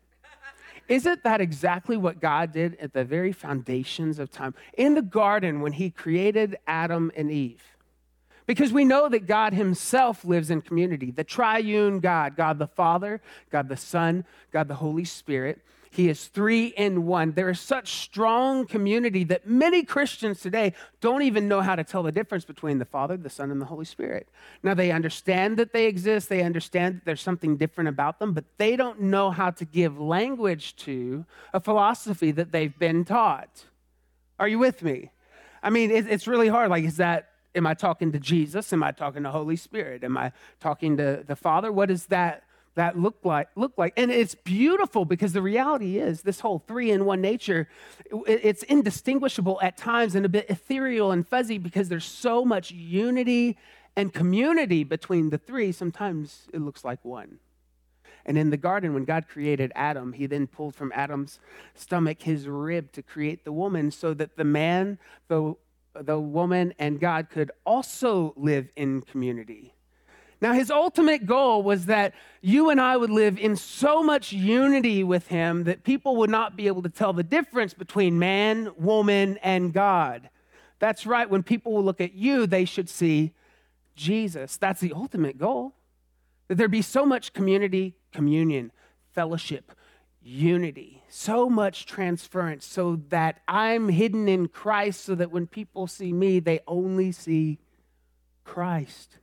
Isn't 0.89 1.23
that 1.25 1.41
exactly 1.41 1.97
what 1.97 2.21
God 2.21 2.53
did 2.53 2.77
at 2.79 2.93
the 2.93 3.05
very 3.05 3.33
foundations 3.33 4.19
of 4.19 4.31
time? 4.31 4.55
In 4.77 4.95
the 4.95 5.03
garden, 5.03 5.61
when 5.61 5.73
He 5.73 5.91
created 5.91 6.57
Adam 6.67 7.11
and 7.17 7.31
Eve, 7.31 7.63
because 8.47 8.73
we 8.73 8.85
know 8.85 9.09
that 9.09 9.27
God 9.27 9.53
Himself 9.53 10.25
lives 10.25 10.51
in 10.51 10.61
community. 10.63 11.11
The 11.11 11.25
triune 11.25 11.99
God, 11.99 12.37
God 12.37 12.59
the 12.59 12.69
Father, 12.69 13.21
God 13.51 13.69
the 13.69 13.77
Son, 13.77 14.25
God 14.53 14.69
the 14.69 14.77
Holy 14.77 15.05
Spirit. 15.05 15.61
He 15.97 16.11
is 16.11 16.27
three 16.27 16.67
in 16.67 17.07
one. 17.07 17.33
There 17.33 17.49
is 17.49 17.59
such 17.59 17.95
strong 18.03 18.67
community 18.67 19.25
that 19.25 19.47
many 19.47 19.83
Christians 19.83 20.41
today 20.41 20.75
don't 21.01 21.23
even 21.23 21.49
know 21.49 21.63
how 21.63 21.75
to 21.75 21.85
tell 21.85 22.03
the 22.03 22.13
difference 22.13 22.45
between 22.45 22.79
the 22.79 22.85
Father, 22.85 23.17
the 23.17 23.31
Son, 23.31 23.51
and 23.51 23.63
the 23.63 23.65
Holy 23.65 23.87
Spirit. 23.87 24.29
Now, 24.63 24.75
they 24.75 24.93
understand 24.93 25.57
that 25.57 25.73
they 25.73 25.87
exist, 25.87 26.29
they 26.29 26.43
understand 26.43 26.97
that 26.97 27.05
there's 27.07 27.23
something 27.23 27.57
different 27.57 27.89
about 27.89 28.19
them, 28.19 28.35
but 28.35 28.45
they 28.59 28.77
don't 28.77 29.01
know 29.01 29.31
how 29.31 29.51
to 29.53 29.65
give 29.65 29.99
language 29.99 30.77
to 30.77 31.25
a 31.55 31.61
philosophy 31.61 32.31
that 32.31 32.53
they've 32.53 32.79
been 32.79 33.07
taught. 33.07 33.65
Are 34.39 34.49
you 34.49 34.59
with 34.59 34.83
me? 34.83 35.13
I 35.63 35.71
mean, 35.71 35.91
it's 35.91 36.27
really 36.27 36.49
hard. 36.49 36.69
Like, 36.69 36.85
is 36.85 36.99
that 36.99 37.31
Am 37.55 37.67
I 37.67 37.73
talking 37.73 38.13
to 38.13 38.19
Jesus? 38.21 38.71
Am 38.75 38.83
I 38.83 38.93
talking 38.93 39.23
to 39.23 39.31
Holy 39.31 39.57
Spirit? 39.57 40.05
Am 40.05 40.19
I 40.19 40.33
talking 40.61 40.99
to 40.99 41.25
the 41.27 41.37
Father? 41.37 41.73
What 41.73 41.91
is 41.91 42.05
that 42.09 42.43
that 42.77 42.99
look 42.99 43.17
like 43.25 43.49
look 43.57 43.73
like 43.77 43.93
and 43.97 44.11
it's 44.11 44.35
beautiful 44.35 45.05
because 45.05 45.33
the 45.33 45.43
reality 45.43 45.99
is 45.99 46.23
this 46.23 46.41
whole 46.41 46.63
three 46.67 46.91
in 46.91 47.05
one 47.05 47.21
nature 47.21 47.69
it's 48.27 48.63
indistinguishable 48.65 49.59
at 49.61 49.77
times 49.77 50.15
and 50.15 50.25
a 50.25 50.29
bit 50.29 50.49
ethereal 50.49 51.11
and 51.11 51.27
fuzzy 51.27 51.59
because 51.59 51.89
there's 51.89 52.05
so 52.05 52.45
much 52.45 52.71
unity 52.71 53.59
and 53.97 54.13
community 54.15 54.85
between 54.85 55.31
the 55.31 55.39
three 55.39 55.73
sometimes 55.73 56.47
it 56.53 56.61
looks 56.61 56.85
like 56.85 57.05
one 57.05 57.39
and 58.25 58.39
in 58.39 58.51
the 58.51 58.57
garden 58.57 58.95
when 58.95 59.05
god 59.05 59.27
created 59.29 59.73
adam 59.75 60.13
he 60.13 60.27
then 60.27 60.47
pulled 60.47 60.75
from 60.75 60.93
adam's 60.95 61.41
stomach 61.75 62.23
his 62.23 62.47
rib 62.47 62.93
to 62.93 63.03
create 63.03 63.45
the 63.45 63.53
woman 63.53 63.91
so 63.91 64.15
that 64.15 64.37
the 64.37 64.45
man 64.45 64.99
the 65.29 65.55
the 66.03 66.19
woman 66.19 66.75
and 66.79 67.01
God 67.01 67.31
could 67.31 67.51
also 67.65 68.35
live 68.37 68.69
in 68.77 69.03
community. 69.03 69.73
Now, 70.41 70.53
his 70.53 70.71
ultimate 70.71 71.25
goal 71.25 71.63
was 71.63 71.87
that 71.87 72.15
you 72.43 72.69
and 72.69 72.81
I 72.81 72.97
would 72.97 73.11
live 73.11 73.39
in 73.39 73.57
so 73.57 74.03
much 74.03 74.33
unity 74.33 75.03
with 75.03 75.29
him 75.29 75.65
that 75.65 75.83
people 75.83 76.17
would 76.17 76.31
not 76.31 76.57
be 76.57 76.67
able 76.67 76.83
to 76.83 76.91
tell 76.91 77.13
the 77.13 77.23
difference 77.23 77.73
between 77.73 78.19
man, 78.19 78.71
woman, 78.77 79.39
and 79.43 79.73
God. 79.73 80.29
That's 80.79 81.07
right. 81.07 81.29
When 81.29 81.43
people 81.43 81.73
will 81.73 81.85
look 81.85 82.03
at 82.03 82.13
you, 82.13 82.47
they 82.47 82.67
should 82.67 82.91
see 82.91 83.33
Jesus. 83.95 84.59
That's 84.59 84.81
the 84.81 84.93
ultimate 84.93 85.39
goal. 85.39 85.75
That 86.49 86.57
there 86.57 86.69
be 86.69 86.83
so 86.83 87.07
much 87.07 87.33
community, 87.33 87.97
communion, 88.13 88.73
fellowship, 89.13 89.73
unity, 90.23 91.03
so 91.09 91.49
much 91.49 91.87
transference, 91.87 92.67
so 92.67 93.01
that 93.09 93.41
I'm 93.49 93.89
hidden 93.89 94.29
in 94.29 94.49
Christ, 94.49 95.05
so 95.05 95.15
that 95.15 95.31
when 95.31 95.47
people 95.47 95.87
see 95.87 96.13
me, 96.13 96.41
they 96.41 96.61
only 96.67 97.11
see 97.11 97.59
Christ. 98.45 99.19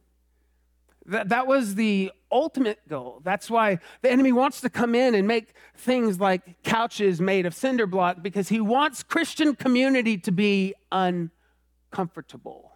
That, 1.06 1.30
that 1.30 1.48
was 1.48 1.76
the 1.76 2.12
ultimate 2.32 2.88
goal. 2.88 3.22
That's 3.24 3.50
why 3.50 3.80
the 4.02 4.12
enemy 4.12 4.32
wants 4.32 4.62
to 4.62 4.70
come 4.70 4.96
in 4.96 5.16
and 5.16 5.28
make 5.28 5.54
things 5.76 6.20
like 6.20 6.64
couches 6.64 7.20
made 7.20 7.46
of 7.46 7.54
cinder 7.54 7.86
block 7.86 8.22
because 8.22 8.50
he 8.50 8.62
wants 8.62 9.04
Christian 9.04 9.56
community 9.56 10.18
to 10.20 10.32
be 10.32 10.74
uncomfortable. 10.92 12.72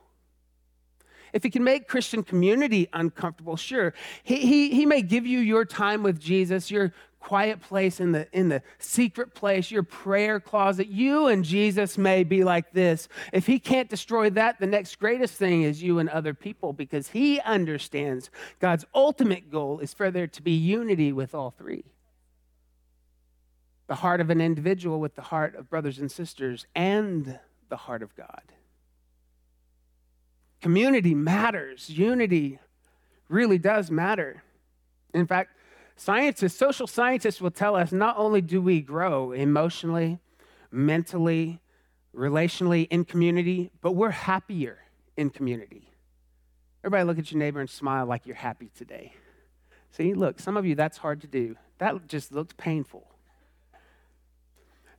If 1.37 1.43
he 1.43 1.51
can 1.51 1.63
make 1.63 1.87
Christian 1.87 2.23
community 2.23 2.89
uncomfortable, 2.93 3.57
sure. 3.57 3.93
He, 4.23 4.37
he, 4.37 4.69
he 4.71 4.87
may 4.87 5.03
give 5.03 5.27
you 5.27 5.37
your 5.37 5.65
time 5.65 6.01
with 6.01 6.19
Jesus, 6.19 6.71
your 6.71 6.93
quiet 7.19 7.61
place 7.61 7.99
in 7.99 8.11
the 8.11 8.27
in 8.35 8.49
the 8.49 8.63
secret 8.79 9.35
place 9.35 9.69
your 9.69 9.83
prayer 9.83 10.39
closet. 10.39 10.87
You 10.87 11.27
and 11.27 11.45
jesus 11.45 11.95
may 11.95 12.23
be 12.23 12.43
like 12.43 12.71
this. 12.71 13.07
If 13.31 13.45
he 13.45 13.59
can't 13.59 13.87
destroy 13.87 14.31
that 14.31 14.59
the 14.59 14.65
next 14.65 14.97
greatest 14.97 15.35
thing 15.35 15.61
is 15.61 15.83
you 15.83 15.99
and 15.99 16.09
other 16.09 16.33
people 16.33 16.73
because 16.73 17.09
he 17.09 17.39
understands 17.41 18.31
god's 18.59 18.85
ultimate 18.95 19.51
goal 19.51 19.77
is 19.77 19.93
for 19.93 20.09
there 20.09 20.27
to 20.27 20.41
be 20.41 20.53
unity 20.53 21.11
with 21.11 21.35
all 21.35 21.51
three. 21.51 21.83
The 23.85 23.95
heart 23.95 24.21
of 24.21 24.31
an 24.31 24.41
individual 24.41 24.99
with 24.99 25.13
the 25.13 25.21
heart 25.21 25.55
of 25.55 25.69
brothers 25.69 25.99
and 25.99 26.11
sisters 26.11 26.65
and 26.73 27.37
the 27.69 27.77
heart 27.77 28.01
of 28.01 28.15
god 28.15 28.53
community 30.61 31.13
matters 31.13 31.89
unity 31.89 32.59
really 33.29 33.57
does 33.57 33.91
matter 33.91 34.43
in 35.13 35.25
fact 35.25 35.51
Scientists, 35.99 36.55
social 36.55 36.85
scientists 36.85 37.41
will 37.41 37.51
tell 37.51 37.75
us 37.75 37.91
not 37.91 38.15
only 38.17 38.39
do 38.39 38.61
we 38.61 38.81
grow 38.81 39.31
emotionally, 39.31 40.19
mentally, 40.71 41.59
relationally 42.15 42.87
in 42.91 43.03
community, 43.03 43.71
but 43.81 43.93
we're 43.93 44.11
happier 44.11 44.77
in 45.17 45.31
community. 45.31 45.91
Everybody 46.83 47.03
look 47.03 47.17
at 47.17 47.31
your 47.31 47.39
neighbor 47.39 47.59
and 47.59 47.69
smile 47.69 48.05
like 48.05 48.27
you're 48.27 48.35
happy 48.35 48.69
today. 48.75 49.13
See, 49.89 50.13
look, 50.13 50.39
some 50.39 50.55
of 50.55 50.67
you, 50.67 50.75
that's 50.75 50.99
hard 50.99 51.19
to 51.21 51.27
do. 51.27 51.55
That 51.79 52.07
just 52.07 52.31
looks 52.31 52.53
painful. 52.55 53.07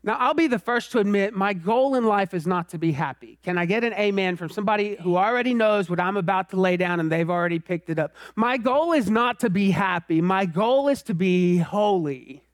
Now, 0.05 0.17
I'll 0.19 0.35
be 0.35 0.47
the 0.47 0.61
first 0.61 0.93
to 0.93 1.01
admit 1.01 1.35
my 1.35 1.53
goal 1.53 1.97
in 1.97 2.05
life 2.05 2.33
is 2.33 2.47
not 2.47 2.69
to 2.71 2.79
be 2.79 2.93
happy. 2.93 3.39
Can 3.43 3.59
I 3.59 3.67
get 3.67 3.83
an 3.83 3.93
amen 3.95 4.37
from 4.37 4.49
somebody 4.49 4.97
who 5.03 5.17
already 5.17 5.55
knows 5.55 5.91
what 5.91 5.99
I'm 5.99 6.17
about 6.17 6.51
to 6.51 6.57
lay 6.57 6.77
down 6.77 7.01
and 7.01 7.11
they've 7.11 7.29
already 7.29 7.59
picked 7.59 7.91
it 7.91 7.99
up? 7.99 8.15
My 8.37 8.59
goal 8.59 8.93
is 8.93 9.11
not 9.11 9.41
to 9.41 9.51
be 9.51 9.73
happy. 9.73 10.21
My 10.21 10.47
goal 10.47 10.89
is 10.89 11.03
to 11.05 11.15
be 11.15 11.59
holy. 11.59 12.45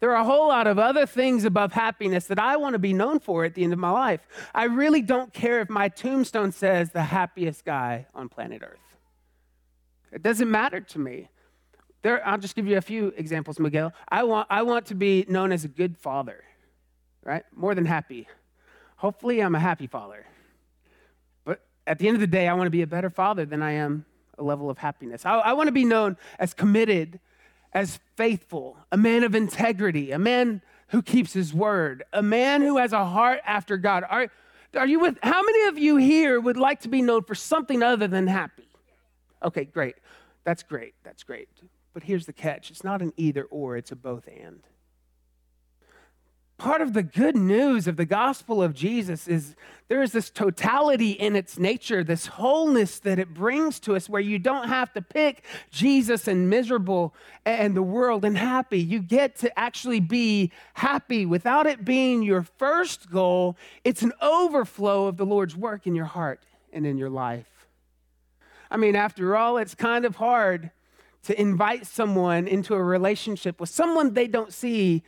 There 0.00 0.10
are 0.10 0.20
a 0.20 0.24
whole 0.24 0.48
lot 0.48 0.66
of 0.66 0.78
other 0.78 1.06
things 1.06 1.44
above 1.44 1.72
happiness 1.72 2.26
that 2.26 2.38
I 2.38 2.56
want 2.56 2.74
to 2.74 2.78
be 2.78 2.92
known 2.92 3.20
for 3.20 3.44
at 3.44 3.54
the 3.54 3.64
end 3.64 3.72
of 3.72 3.78
my 3.78 3.90
life. 3.90 4.20
I 4.54 4.64
really 4.64 5.02
don't 5.02 5.32
care 5.32 5.60
if 5.60 5.70
my 5.70 5.88
tombstone 5.88 6.52
says 6.52 6.90
the 6.90 7.02
happiest 7.02 7.64
guy 7.64 8.06
on 8.14 8.28
planet 8.28 8.62
Earth. 8.62 8.78
It 10.12 10.22
doesn't 10.22 10.50
matter 10.50 10.80
to 10.80 10.98
me. 10.98 11.28
There, 12.02 12.26
I'll 12.26 12.38
just 12.38 12.56
give 12.56 12.66
you 12.66 12.78
a 12.78 12.82
few 12.82 13.12
examples, 13.16 13.58
Miguel. 13.58 13.92
I 14.08 14.24
want, 14.24 14.46
I 14.50 14.62
want 14.62 14.86
to 14.86 14.94
be 14.94 15.26
known 15.28 15.52
as 15.52 15.64
a 15.64 15.68
good 15.68 15.98
father 15.98 16.44
right? 17.24 17.44
More 17.54 17.74
than 17.74 17.84
happy. 17.84 18.28
Hopefully, 18.96 19.40
I'm 19.40 19.54
a 19.54 19.60
happy 19.60 19.86
father. 19.86 20.26
But 21.44 21.62
at 21.86 21.98
the 21.98 22.08
end 22.08 22.16
of 22.16 22.20
the 22.20 22.26
day, 22.26 22.48
I 22.48 22.54
want 22.54 22.66
to 22.66 22.70
be 22.70 22.82
a 22.82 22.86
better 22.86 23.10
father 23.10 23.44
than 23.46 23.62
I 23.62 23.72
am 23.72 24.04
a 24.38 24.42
level 24.42 24.70
of 24.70 24.78
happiness. 24.78 25.24
I, 25.24 25.36
I 25.38 25.52
want 25.52 25.68
to 25.68 25.72
be 25.72 25.84
known 25.84 26.16
as 26.38 26.54
committed, 26.54 27.20
as 27.72 28.00
faithful, 28.16 28.76
a 28.90 28.96
man 28.96 29.24
of 29.24 29.34
integrity, 29.34 30.10
a 30.10 30.18
man 30.18 30.62
who 30.88 31.02
keeps 31.02 31.32
his 31.32 31.54
word, 31.54 32.04
a 32.12 32.22
man 32.22 32.62
who 32.62 32.78
has 32.78 32.92
a 32.92 33.04
heart 33.04 33.40
after 33.46 33.76
God. 33.76 34.04
Are, 34.08 34.28
are 34.74 34.86
you 34.86 34.98
with, 35.00 35.18
how 35.22 35.42
many 35.42 35.68
of 35.68 35.78
you 35.78 35.96
here 35.96 36.40
would 36.40 36.56
like 36.56 36.80
to 36.80 36.88
be 36.88 37.00
known 37.00 37.22
for 37.22 37.34
something 37.34 37.82
other 37.82 38.08
than 38.08 38.26
happy? 38.26 38.68
Okay, 39.42 39.64
great. 39.64 39.96
That's 40.44 40.62
great. 40.62 40.94
That's 41.04 41.22
great. 41.22 41.48
But 41.92 42.02
here's 42.02 42.26
the 42.26 42.32
catch 42.32 42.70
it's 42.70 42.84
not 42.84 43.02
an 43.02 43.12
either 43.16 43.44
or, 43.44 43.76
it's 43.76 43.92
a 43.92 43.96
both 43.96 44.26
and 44.26 44.62
part 46.60 46.82
of 46.82 46.92
the 46.92 47.02
good 47.02 47.36
news 47.36 47.88
of 47.88 47.96
the 47.96 48.04
gospel 48.04 48.62
of 48.62 48.74
Jesus 48.74 49.26
is 49.26 49.56
there 49.88 50.02
is 50.02 50.12
this 50.12 50.28
totality 50.28 51.12
in 51.12 51.34
its 51.34 51.58
nature, 51.58 52.04
this 52.04 52.26
wholeness 52.26 52.98
that 53.00 53.18
it 53.18 53.32
brings 53.32 53.80
to 53.80 53.96
us, 53.96 54.10
where 54.10 54.20
you 54.20 54.38
don't 54.38 54.68
have 54.68 54.92
to 54.92 55.00
pick 55.00 55.42
Jesus 55.70 56.28
and 56.28 56.50
miserable 56.50 57.14
and 57.46 57.74
the 57.74 57.82
world 57.82 58.26
and 58.26 58.36
happy. 58.36 58.78
You 58.78 59.00
get 59.00 59.36
to 59.36 59.58
actually 59.58 60.00
be 60.00 60.52
happy 60.74 61.24
without 61.24 61.66
it 61.66 61.82
being 61.82 62.22
your 62.22 62.42
first 62.42 63.10
goal. 63.10 63.56
It's 63.82 64.02
an 64.02 64.12
overflow 64.20 65.06
of 65.06 65.16
the 65.16 65.26
Lord's 65.26 65.56
work 65.56 65.86
in 65.86 65.94
your 65.94 66.04
heart 66.04 66.42
and 66.74 66.86
in 66.86 66.98
your 66.98 67.10
life. 67.10 67.68
I 68.70 68.76
mean, 68.76 68.96
after 68.96 69.34
all, 69.34 69.56
it's 69.56 69.74
kind 69.74 70.04
of 70.04 70.16
hard 70.16 70.70
to 71.22 71.40
invite 71.40 71.86
someone 71.86 72.46
into 72.46 72.74
a 72.74 72.82
relationship 72.82 73.58
with 73.58 73.70
someone 73.70 74.12
they 74.12 74.28
don't 74.28 74.52
see 74.52 75.02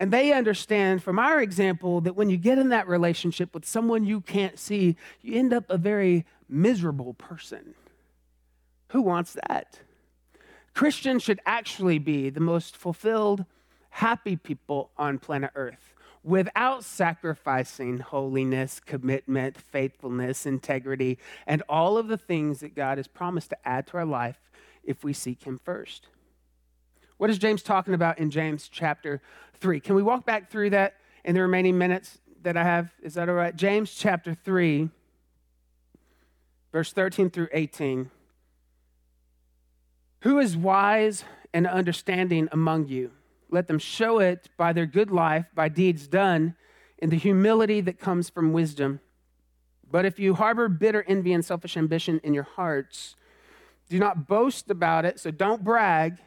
and 0.00 0.12
they 0.12 0.32
understand 0.32 1.02
from 1.02 1.18
our 1.18 1.40
example 1.40 2.00
that 2.02 2.14
when 2.14 2.30
you 2.30 2.36
get 2.36 2.58
in 2.58 2.68
that 2.68 2.86
relationship 2.86 3.52
with 3.52 3.66
someone 3.66 4.04
you 4.04 4.20
can't 4.20 4.58
see, 4.58 4.96
you 5.22 5.38
end 5.38 5.52
up 5.52 5.64
a 5.68 5.76
very 5.78 6.24
miserable 6.48 7.14
person. 7.14 7.74
Who 8.88 9.02
wants 9.02 9.36
that? 9.48 9.80
Christians 10.74 11.22
should 11.22 11.40
actually 11.44 11.98
be 11.98 12.30
the 12.30 12.40
most 12.40 12.76
fulfilled, 12.76 13.44
happy 13.90 14.36
people 14.36 14.90
on 14.96 15.18
planet 15.18 15.50
Earth 15.56 15.94
without 16.22 16.84
sacrificing 16.84 17.98
holiness, 17.98 18.80
commitment, 18.80 19.56
faithfulness, 19.56 20.46
integrity, 20.46 21.18
and 21.46 21.62
all 21.68 21.96
of 21.96 22.08
the 22.08 22.18
things 22.18 22.60
that 22.60 22.74
God 22.74 22.98
has 22.98 23.08
promised 23.08 23.50
to 23.50 23.68
add 23.68 23.86
to 23.88 23.96
our 23.96 24.04
life 24.04 24.38
if 24.84 25.02
we 25.02 25.12
seek 25.12 25.44
Him 25.44 25.60
first. 25.64 26.08
What 27.18 27.30
is 27.30 27.38
James 27.38 27.64
talking 27.64 27.94
about 27.94 28.18
in 28.18 28.30
James 28.30 28.68
chapter 28.68 29.20
3? 29.54 29.80
Can 29.80 29.96
we 29.96 30.02
walk 30.04 30.24
back 30.24 30.50
through 30.50 30.70
that 30.70 30.94
in 31.24 31.34
the 31.34 31.42
remaining 31.42 31.76
minutes 31.76 32.18
that 32.42 32.56
I 32.56 32.62
have? 32.62 32.92
Is 33.02 33.14
that 33.14 33.28
all 33.28 33.34
right? 33.34 33.54
James 33.54 33.92
chapter 33.92 34.34
3, 34.34 34.88
verse 36.70 36.92
13 36.92 37.28
through 37.30 37.48
18. 37.52 38.10
Who 40.20 40.38
is 40.38 40.56
wise 40.56 41.24
and 41.52 41.66
understanding 41.66 42.48
among 42.52 42.86
you? 42.86 43.10
Let 43.50 43.66
them 43.66 43.80
show 43.80 44.20
it 44.20 44.48
by 44.56 44.72
their 44.72 44.86
good 44.86 45.10
life, 45.10 45.46
by 45.56 45.68
deeds 45.68 46.06
done, 46.06 46.54
in 46.98 47.10
the 47.10 47.16
humility 47.16 47.80
that 47.80 47.98
comes 47.98 48.30
from 48.30 48.52
wisdom. 48.52 49.00
But 49.90 50.04
if 50.04 50.20
you 50.20 50.34
harbor 50.34 50.68
bitter 50.68 51.02
envy 51.08 51.32
and 51.32 51.44
selfish 51.44 51.76
ambition 51.76 52.20
in 52.22 52.32
your 52.32 52.44
hearts, 52.44 53.16
do 53.88 53.98
not 53.98 54.28
boast 54.28 54.70
about 54.70 55.04
it, 55.04 55.18
so 55.18 55.32
don't 55.32 55.64
brag 55.64 56.18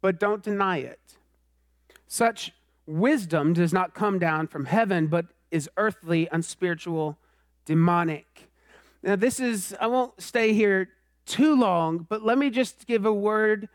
but 0.00 0.18
don't 0.18 0.42
deny 0.42 0.78
it. 0.78 1.00
Such 2.06 2.52
wisdom 2.86 3.52
does 3.52 3.72
not 3.72 3.94
come 3.94 4.18
down 4.18 4.48
from 4.48 4.64
heaven, 4.64 5.06
but 5.06 5.26
is 5.50 5.68
earthly, 5.76 6.28
unspiritual, 6.32 7.18
demonic. 7.64 8.48
Now, 9.02 9.16
this 9.16 9.40
is, 9.40 9.74
I 9.80 9.86
won't 9.86 10.20
stay 10.20 10.52
here 10.52 10.88
too 11.26 11.54
long, 11.54 12.06
but 12.08 12.22
let 12.22 12.38
me 12.38 12.50
just 12.50 12.86
give 12.86 13.06
a 13.06 13.12
word 13.12 13.68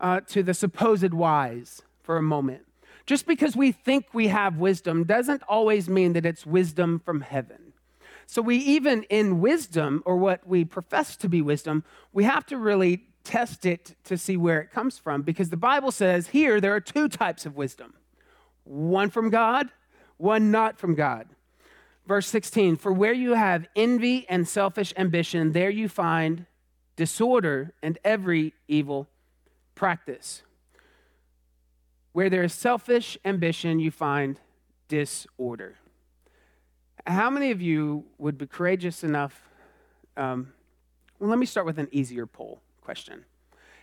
uh, 0.00 0.20
to 0.28 0.42
the 0.42 0.54
supposed 0.54 1.12
wise 1.12 1.82
for 2.02 2.16
a 2.16 2.22
moment. 2.22 2.62
Just 3.06 3.26
because 3.26 3.54
we 3.54 3.70
think 3.70 4.06
we 4.12 4.28
have 4.28 4.56
wisdom 4.56 5.04
doesn't 5.04 5.42
always 5.48 5.88
mean 5.88 6.14
that 6.14 6.24
it's 6.24 6.46
wisdom 6.46 6.98
from 6.98 7.20
heaven. 7.20 7.72
So, 8.26 8.40
we 8.40 8.56
even 8.56 9.02
in 9.04 9.40
wisdom, 9.40 10.02
or 10.06 10.16
what 10.16 10.46
we 10.48 10.64
profess 10.64 11.14
to 11.16 11.28
be 11.28 11.42
wisdom, 11.42 11.84
we 12.14 12.24
have 12.24 12.46
to 12.46 12.56
really 12.56 13.04
test 13.24 13.66
it 13.66 13.96
to 14.04 14.16
see 14.16 14.36
where 14.36 14.60
it 14.60 14.70
comes 14.70 14.98
from 14.98 15.22
because 15.22 15.50
the 15.50 15.56
Bible 15.56 15.90
says 15.90 16.28
here 16.28 16.60
there 16.60 16.74
are 16.74 16.80
two 16.80 17.08
types 17.08 17.46
of 17.46 17.56
wisdom 17.56 17.94
one 18.64 19.10
from 19.10 19.28
God, 19.28 19.68
one 20.16 20.50
not 20.50 20.78
from 20.78 20.94
God. 20.94 21.28
Verse 22.06 22.26
16 22.28 22.76
For 22.76 22.92
where 22.92 23.12
you 23.12 23.34
have 23.34 23.66
envy 23.74 24.26
and 24.28 24.46
selfish 24.46 24.92
ambition, 24.96 25.52
there 25.52 25.70
you 25.70 25.88
find 25.88 26.46
disorder 26.96 27.72
and 27.82 27.98
every 28.04 28.54
evil 28.68 29.08
practice. 29.74 30.42
Where 32.12 32.30
there 32.30 32.44
is 32.44 32.52
selfish 32.52 33.18
ambition, 33.24 33.80
you 33.80 33.90
find 33.90 34.38
disorder. 34.88 35.76
How 37.06 37.28
many 37.28 37.50
of 37.50 37.60
you 37.60 38.04
would 38.18 38.38
be 38.38 38.46
courageous 38.46 39.02
enough? 39.02 39.42
Um, 40.16 40.52
well, 41.18 41.28
let 41.28 41.38
me 41.38 41.46
start 41.46 41.66
with 41.66 41.78
an 41.78 41.88
easier 41.90 42.26
poll 42.26 42.62
question. 42.84 43.24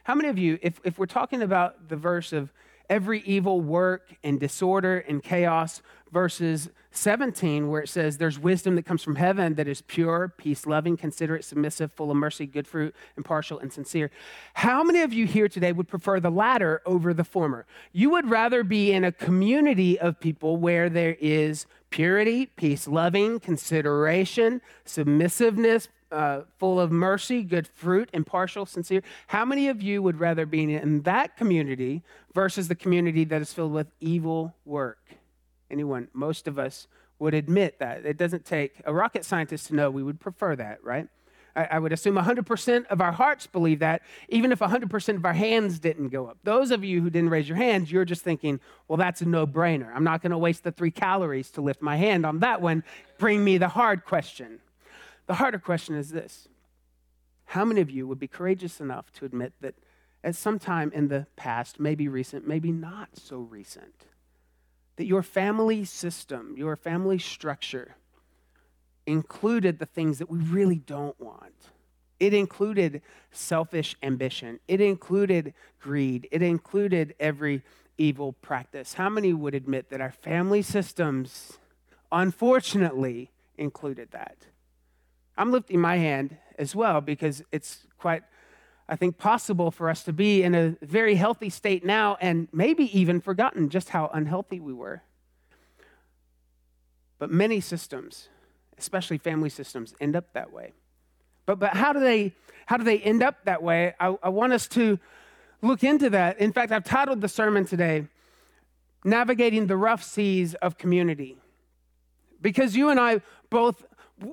How 0.03 0.15
many 0.15 0.29
of 0.29 0.37
you, 0.37 0.57
if, 0.61 0.79
if 0.83 0.97
we're 0.97 1.05
talking 1.05 1.41
about 1.41 1.89
the 1.89 1.95
verse 1.95 2.33
of 2.33 2.51
every 2.91 3.21
evil 3.21 3.61
work 3.61 4.13
and 4.21 4.37
disorder 4.37 4.99
and 5.07 5.23
chaos 5.23 5.81
verses 6.11 6.69
17 6.91 7.69
where 7.69 7.81
it 7.81 7.87
says 7.87 8.17
there's 8.17 8.37
wisdom 8.37 8.75
that 8.75 8.83
comes 8.83 9.01
from 9.01 9.15
heaven 9.15 9.53
that 9.53 9.65
is 9.65 9.81
pure 9.81 10.33
peace 10.37 10.65
loving 10.65 10.97
considerate 10.97 11.45
submissive 11.45 11.93
full 11.93 12.11
of 12.11 12.17
mercy 12.17 12.45
good 12.45 12.67
fruit 12.67 12.93
impartial 13.15 13.57
and 13.59 13.71
sincere 13.71 14.11
how 14.55 14.83
many 14.83 14.99
of 14.99 15.13
you 15.13 15.25
here 15.25 15.47
today 15.47 15.71
would 15.71 15.87
prefer 15.87 16.19
the 16.19 16.29
latter 16.29 16.81
over 16.85 17.13
the 17.13 17.23
former 17.23 17.65
you 17.93 18.09
would 18.09 18.29
rather 18.29 18.61
be 18.61 18.91
in 18.91 19.05
a 19.05 19.11
community 19.11 19.97
of 19.97 20.19
people 20.19 20.57
where 20.57 20.89
there 20.89 21.15
is 21.21 21.65
purity 21.91 22.45
peace 22.45 22.89
loving 22.89 23.39
consideration 23.39 24.59
submissiveness 24.83 25.87
uh, 26.11 26.41
full 26.57 26.79
of 26.79 26.91
mercy, 26.91 27.43
good 27.43 27.67
fruit, 27.67 28.09
impartial, 28.13 28.65
sincere. 28.65 29.01
How 29.27 29.45
many 29.45 29.69
of 29.69 29.81
you 29.81 30.01
would 30.01 30.19
rather 30.19 30.45
be 30.45 30.73
in 30.73 31.01
that 31.03 31.37
community 31.37 32.03
versus 32.33 32.67
the 32.67 32.75
community 32.75 33.23
that 33.25 33.41
is 33.41 33.53
filled 33.53 33.73
with 33.73 33.87
evil 33.99 34.53
work? 34.65 34.99
Anyone? 35.69 36.07
Most 36.13 36.47
of 36.47 36.59
us 36.59 36.87
would 37.19 37.33
admit 37.33 37.79
that. 37.79 38.05
It 38.05 38.17
doesn't 38.17 38.45
take 38.45 38.81
a 38.85 38.93
rocket 38.93 39.25
scientist 39.25 39.67
to 39.67 39.75
know 39.75 39.89
we 39.89 40.03
would 40.03 40.19
prefer 40.19 40.55
that, 40.55 40.83
right? 40.83 41.07
I, 41.55 41.67
I 41.71 41.79
would 41.79 41.93
assume 41.93 42.15
100% 42.15 42.87
of 42.87 43.01
our 43.01 43.11
hearts 43.11 43.47
believe 43.47 43.79
that, 43.79 44.01
even 44.29 44.51
if 44.51 44.59
100% 44.59 45.15
of 45.15 45.25
our 45.25 45.33
hands 45.33 45.79
didn't 45.79 46.09
go 46.09 46.27
up. 46.27 46.37
Those 46.43 46.71
of 46.71 46.83
you 46.83 47.01
who 47.01 47.09
didn't 47.09 47.29
raise 47.29 47.47
your 47.47 47.57
hands, 47.57 47.91
you're 47.91 48.05
just 48.05 48.23
thinking, 48.23 48.59
well, 48.87 48.97
that's 48.97 49.21
a 49.21 49.25
no 49.25 49.45
brainer. 49.45 49.93
I'm 49.93 50.03
not 50.03 50.21
going 50.21 50.31
to 50.31 50.37
waste 50.37 50.63
the 50.63 50.71
three 50.71 50.91
calories 50.91 51.51
to 51.51 51.61
lift 51.61 51.81
my 51.81 51.97
hand 51.97 52.25
on 52.25 52.39
that 52.39 52.61
one. 52.61 52.83
Bring 53.17 53.43
me 53.43 53.57
the 53.57 53.67
hard 53.67 54.05
question. 54.05 54.59
The 55.27 55.35
harder 55.35 55.59
question 55.59 55.95
is 55.95 56.09
this 56.09 56.47
How 57.45 57.65
many 57.65 57.81
of 57.81 57.89
you 57.89 58.07
would 58.07 58.19
be 58.19 58.27
courageous 58.27 58.79
enough 58.79 59.11
to 59.13 59.25
admit 59.25 59.53
that 59.61 59.75
at 60.23 60.35
some 60.35 60.59
time 60.59 60.91
in 60.93 61.07
the 61.07 61.27
past, 61.35 61.79
maybe 61.79 62.07
recent, 62.07 62.47
maybe 62.47 62.71
not 62.71 63.09
so 63.15 63.37
recent, 63.37 64.05
that 64.97 65.05
your 65.05 65.23
family 65.23 65.83
system, 65.83 66.53
your 66.57 66.75
family 66.75 67.17
structure, 67.17 67.95
included 69.07 69.79
the 69.79 69.85
things 69.85 70.19
that 70.19 70.29
we 70.29 70.39
really 70.39 70.77
don't 70.77 71.19
want? 71.19 71.71
It 72.19 72.35
included 72.35 73.01
selfish 73.31 73.95
ambition. 74.03 74.59
It 74.67 74.79
included 74.79 75.55
greed. 75.79 76.27
It 76.31 76.43
included 76.43 77.15
every 77.19 77.63
evil 77.97 78.33
practice. 78.33 78.93
How 78.93 79.09
many 79.09 79.33
would 79.33 79.55
admit 79.55 79.89
that 79.89 80.01
our 80.01 80.11
family 80.11 80.61
systems, 80.61 81.57
unfortunately, 82.11 83.31
included 83.57 84.11
that? 84.11 84.37
I'm 85.41 85.51
lifting 85.51 85.81
my 85.81 85.97
hand 85.97 86.37
as 86.59 86.75
well 86.75 87.01
because 87.01 87.41
it's 87.51 87.87
quite, 87.97 88.21
I 88.87 88.95
think, 88.95 89.17
possible 89.17 89.71
for 89.71 89.89
us 89.89 90.03
to 90.03 90.13
be 90.13 90.43
in 90.43 90.53
a 90.53 90.75
very 90.83 91.15
healthy 91.15 91.49
state 91.49 91.83
now 91.83 92.15
and 92.21 92.47
maybe 92.53 92.95
even 92.95 93.19
forgotten 93.19 93.69
just 93.69 93.89
how 93.89 94.11
unhealthy 94.13 94.59
we 94.59 94.71
were. 94.71 95.01
But 97.17 97.31
many 97.31 97.59
systems, 97.59 98.29
especially 98.77 99.17
family 99.17 99.49
systems, 99.49 99.95
end 99.99 100.15
up 100.15 100.31
that 100.33 100.53
way. 100.53 100.73
But, 101.47 101.57
but 101.57 101.73
how, 101.73 101.91
do 101.91 101.99
they, 101.99 102.35
how 102.67 102.77
do 102.77 102.83
they 102.83 102.99
end 102.99 103.23
up 103.23 103.43
that 103.45 103.63
way? 103.63 103.95
I, 103.99 104.15
I 104.21 104.29
want 104.29 104.53
us 104.53 104.67
to 104.67 104.99
look 105.63 105.83
into 105.83 106.11
that. 106.11 106.39
In 106.39 106.53
fact, 106.53 106.71
I've 106.71 106.83
titled 106.83 107.19
the 107.19 107.27
sermon 107.27 107.65
today, 107.65 108.05
Navigating 109.03 109.65
the 109.65 109.75
Rough 109.75 110.03
Seas 110.03 110.53
of 110.53 110.77
Community. 110.77 111.39
Because 112.39 112.75
you 112.75 112.89
and 112.89 112.99
I 112.99 113.21
both 113.49 113.83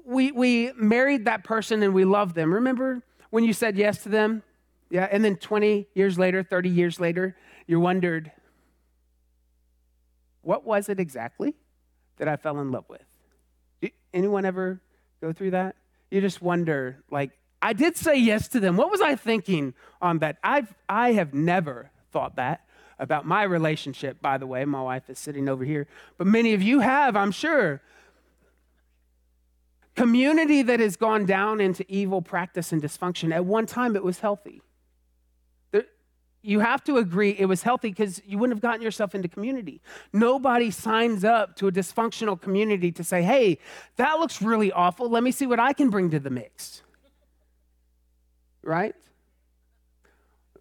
we, 0.04 0.32
we 0.32 0.72
married 0.76 1.24
that 1.26 1.44
person 1.44 1.82
and 1.82 1.94
we 1.94 2.04
loved 2.04 2.34
them. 2.34 2.52
Remember 2.52 3.02
when 3.30 3.44
you 3.44 3.52
said 3.52 3.76
yes 3.76 4.02
to 4.02 4.08
them? 4.08 4.42
Yeah, 4.90 5.08
and 5.10 5.24
then 5.24 5.36
20 5.36 5.86
years 5.94 6.18
later, 6.18 6.42
30 6.42 6.68
years 6.68 6.98
later, 6.98 7.36
you 7.66 7.78
wondered, 7.78 8.32
what 10.42 10.64
was 10.64 10.88
it 10.88 10.98
exactly 10.98 11.54
that 12.16 12.28
I 12.28 12.36
fell 12.36 12.58
in 12.60 12.70
love 12.70 12.84
with? 12.88 13.04
Did 13.82 13.92
anyone 14.14 14.44
ever 14.44 14.80
go 15.20 15.32
through 15.32 15.50
that? 15.50 15.76
You 16.10 16.22
just 16.22 16.40
wonder, 16.40 17.02
like, 17.10 17.32
I 17.60 17.72
did 17.74 17.96
say 17.96 18.16
yes 18.16 18.48
to 18.48 18.60
them. 18.60 18.76
What 18.76 18.90
was 18.90 19.00
I 19.00 19.14
thinking 19.14 19.74
on 20.00 20.20
that? 20.20 20.38
I've, 20.42 20.72
I 20.88 21.12
have 21.12 21.34
never 21.34 21.90
thought 22.12 22.36
that 22.36 22.64
about 22.98 23.26
my 23.26 23.42
relationship, 23.42 24.22
by 24.22 24.38
the 24.38 24.46
way. 24.46 24.64
My 24.64 24.82
wife 24.82 25.10
is 25.10 25.18
sitting 25.18 25.48
over 25.48 25.64
here, 25.64 25.86
but 26.16 26.26
many 26.26 26.54
of 26.54 26.62
you 26.62 26.80
have, 26.80 27.14
I'm 27.14 27.32
sure. 27.32 27.82
Community 29.98 30.62
that 30.62 30.78
has 30.78 30.94
gone 30.94 31.26
down 31.26 31.60
into 31.60 31.84
evil 31.88 32.22
practice 32.22 32.70
and 32.70 32.80
dysfunction, 32.80 33.34
at 33.34 33.44
one 33.44 33.66
time 33.66 33.96
it 33.96 34.04
was 34.04 34.20
healthy. 34.20 34.62
You 36.40 36.60
have 36.60 36.84
to 36.84 36.98
agree 36.98 37.30
it 37.36 37.46
was 37.46 37.64
healthy 37.64 37.88
because 37.88 38.22
you 38.24 38.38
wouldn't 38.38 38.56
have 38.56 38.62
gotten 38.62 38.80
yourself 38.80 39.12
into 39.16 39.26
community. 39.26 39.82
Nobody 40.12 40.70
signs 40.70 41.24
up 41.24 41.56
to 41.56 41.66
a 41.66 41.72
dysfunctional 41.72 42.40
community 42.40 42.92
to 42.92 43.02
say, 43.02 43.22
hey, 43.22 43.58
that 43.96 44.20
looks 44.20 44.40
really 44.40 44.70
awful. 44.70 45.10
Let 45.10 45.24
me 45.24 45.32
see 45.32 45.46
what 45.46 45.58
I 45.58 45.72
can 45.72 45.90
bring 45.90 46.10
to 46.10 46.20
the 46.20 46.30
mix. 46.30 46.82
Right? 48.62 48.94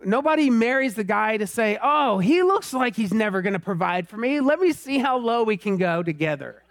Nobody 0.04 0.50
marries 0.50 0.96
the 0.96 1.04
guy 1.04 1.38
to 1.38 1.46
say, 1.46 1.78
oh, 1.80 2.18
he 2.18 2.42
looks 2.42 2.74
like 2.74 2.96
he's 2.96 3.14
never 3.14 3.44
going 3.44 3.54
to 3.54 3.60
provide 3.60 4.10
for 4.10 4.18
me. 4.18 4.40
Let 4.40 4.60
me 4.60 4.74
see 4.74 4.98
how 4.98 5.20
low 5.20 5.44
we 5.44 5.58
can 5.58 5.78
go 5.78 6.02
together 6.02 6.64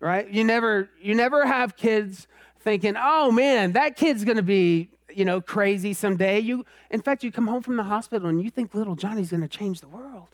right? 0.00 0.28
You 0.28 0.44
never 0.44 0.88
you 1.00 1.14
never 1.14 1.46
have 1.46 1.76
kids 1.76 2.26
thinking, 2.60 2.94
"Oh 2.98 3.30
man, 3.30 3.72
that 3.72 3.96
kid's 3.96 4.24
going 4.24 4.38
to 4.38 4.42
be, 4.42 4.88
you 5.14 5.24
know, 5.24 5.40
crazy 5.40 5.92
someday." 5.92 6.40
You 6.40 6.64
in 6.90 7.02
fact, 7.02 7.22
you 7.22 7.30
come 7.30 7.46
home 7.46 7.62
from 7.62 7.76
the 7.76 7.84
hospital 7.84 8.28
and 8.28 8.42
you 8.42 8.50
think 8.50 8.74
little 8.74 8.96
Johnny's 8.96 9.30
going 9.30 9.42
to 9.42 9.48
change 9.48 9.80
the 9.80 9.88
world. 9.88 10.28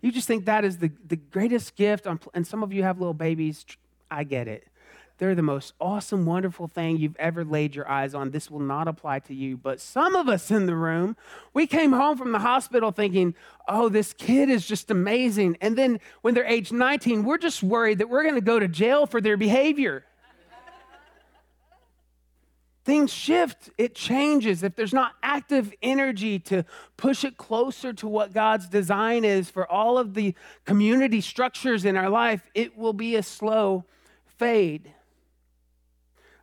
You 0.00 0.12
just 0.12 0.28
think 0.28 0.44
that 0.44 0.64
is 0.64 0.78
the, 0.78 0.92
the 1.06 1.16
greatest 1.16 1.74
gift. 1.74 2.06
and 2.06 2.46
some 2.46 2.62
of 2.62 2.72
you 2.72 2.84
have 2.84 3.00
little 3.00 3.14
babies. 3.14 3.64
I 4.10 4.24
get 4.24 4.46
it. 4.46 4.68
They're 5.18 5.34
the 5.34 5.42
most 5.42 5.74
awesome, 5.80 6.26
wonderful 6.26 6.68
thing 6.68 6.96
you've 6.96 7.16
ever 7.16 7.44
laid 7.44 7.74
your 7.74 7.88
eyes 7.88 8.14
on. 8.14 8.30
This 8.30 8.48
will 8.48 8.60
not 8.60 8.86
apply 8.86 9.18
to 9.20 9.34
you. 9.34 9.56
But 9.56 9.80
some 9.80 10.14
of 10.14 10.28
us 10.28 10.52
in 10.52 10.66
the 10.66 10.76
room, 10.76 11.16
we 11.52 11.66
came 11.66 11.92
home 11.92 12.16
from 12.16 12.30
the 12.30 12.38
hospital 12.38 12.92
thinking, 12.92 13.34
oh, 13.66 13.88
this 13.88 14.12
kid 14.12 14.48
is 14.48 14.64
just 14.64 14.92
amazing. 14.92 15.58
And 15.60 15.76
then 15.76 15.98
when 16.22 16.34
they're 16.34 16.46
age 16.46 16.70
19, 16.70 17.24
we're 17.24 17.38
just 17.38 17.64
worried 17.64 17.98
that 17.98 18.08
we're 18.08 18.22
going 18.22 18.36
to 18.36 18.40
go 18.40 18.60
to 18.60 18.68
jail 18.68 19.06
for 19.06 19.20
their 19.20 19.36
behavior. 19.36 20.04
Things 22.84 23.12
shift, 23.12 23.70
it 23.76 23.94
changes. 23.94 24.62
If 24.62 24.76
there's 24.76 24.94
not 24.94 25.12
active 25.22 25.74
energy 25.82 26.38
to 26.38 26.64
push 26.96 27.24
it 27.24 27.36
closer 27.36 27.92
to 27.92 28.08
what 28.08 28.32
God's 28.32 28.68
design 28.68 29.24
is 29.24 29.50
for 29.50 29.70
all 29.70 29.98
of 29.98 30.14
the 30.14 30.34
community 30.64 31.20
structures 31.20 31.84
in 31.84 31.96
our 31.96 32.08
life, 32.08 32.48
it 32.54 32.78
will 32.78 32.94
be 32.94 33.16
a 33.16 33.22
slow 33.22 33.84
fade. 34.24 34.94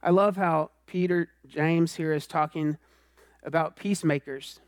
I 0.06 0.12
love 0.12 0.38
how 0.38 0.70
Peter 0.86 1.30
James 1.48 1.96
here 1.96 2.14
is 2.14 2.28
talking 2.28 2.78
about 3.42 3.76
peacemakers. 3.76 4.60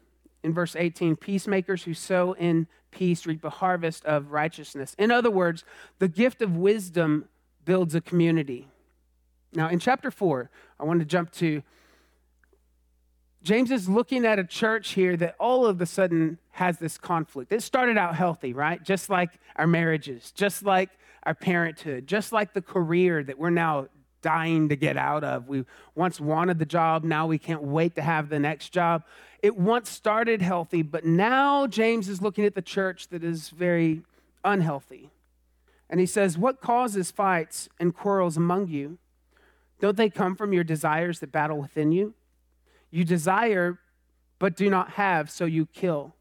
In 0.44 0.52
verse 0.52 0.76
18, 0.76 1.16
peacemakers 1.16 1.84
who 1.84 1.94
sow 1.94 2.34
in 2.34 2.66
peace 2.90 3.28
reap 3.28 3.44
a 3.44 3.52
harvest 3.52 4.04
of 4.06 4.32
righteousness. 4.32 4.96
In 4.98 5.12
other 5.12 5.30
words, 5.30 5.64
the 6.00 6.08
gift 6.08 6.42
of 6.42 6.58
wisdom 6.58 7.30
builds 7.66 7.94
a 7.94 8.02
community. 8.02 8.68
Now, 9.54 9.70
in 9.70 9.78
chapter 9.78 10.10
4, 10.10 10.50
I 10.80 10.86
want 10.86 11.02
to 11.02 11.06
jump 11.06 11.32
to 11.34 11.62
James 13.44 13.70
is 13.70 13.88
looking 13.88 14.26
at 14.26 14.40
a 14.40 14.44
church 14.44 14.90
here 14.90 15.16
that 15.18 15.36
all 15.40 15.68
of 15.68 15.80
a 15.80 15.86
sudden 15.86 16.40
has 16.50 16.80
this 16.80 16.98
conflict. 16.98 17.52
It 17.52 17.62
started 17.62 17.96
out 17.96 18.16
healthy, 18.16 18.54
right? 18.54 18.84
Just 18.84 19.10
like 19.10 19.30
our 19.56 19.68
marriages, 19.68 20.32
just 20.32 20.64
like 20.64 20.90
our 21.24 21.36
parenthood, 21.36 22.08
just 22.08 22.32
like 22.32 22.54
the 22.54 22.62
career 22.62 23.24
that 23.24 23.38
we're 23.38 23.52
now 23.52 23.88
dying 24.22 24.70
to 24.70 24.76
get 24.76 24.98
out 24.98 25.24
of. 25.24 25.48
We 25.48 25.66
once 25.96 26.20
wanted 26.20 26.60
the 26.60 26.66
job, 26.66 27.04
now 27.04 27.28
we 27.28 27.38
can't 27.38 27.64
wait 27.64 27.96
to 27.96 28.02
have 28.02 28.30
the 28.30 28.40
next 28.40 28.70
job. 28.70 29.04
It 29.42 29.56
once 29.56 29.90
started 29.90 30.42
healthy, 30.42 30.82
but 30.82 31.06
now 31.06 31.68
James 31.68 32.10
is 32.10 32.22
looking 32.22 32.46
at 32.46 32.56
the 32.56 32.62
church 32.62 33.10
that 33.10 33.24
is 33.24 33.50
very 33.50 34.02
unhealthy. 34.44 35.10
And 35.90 36.00
he 36.00 36.06
says, 36.06 36.38
What 36.38 36.62
causes 36.62 37.12
fights 37.12 37.70
and 37.80 37.96
quarrels 37.96 38.38
among 38.38 38.68
you? 38.68 38.98
Don't 39.80 39.98
they 39.98 40.10
come 40.10 40.36
from 40.36 40.54
your 40.54 40.64
desires 40.64 41.20
that 41.20 41.32
battle 41.32 41.60
within 41.60 41.92
you? 41.92 42.14
You 42.90 43.04
desire, 43.04 43.80
but 44.40 44.56
do 44.56 44.70
not 44.70 44.92
have, 44.92 45.30
so 45.30 45.46
you 45.46 45.66
kill. 45.68 46.16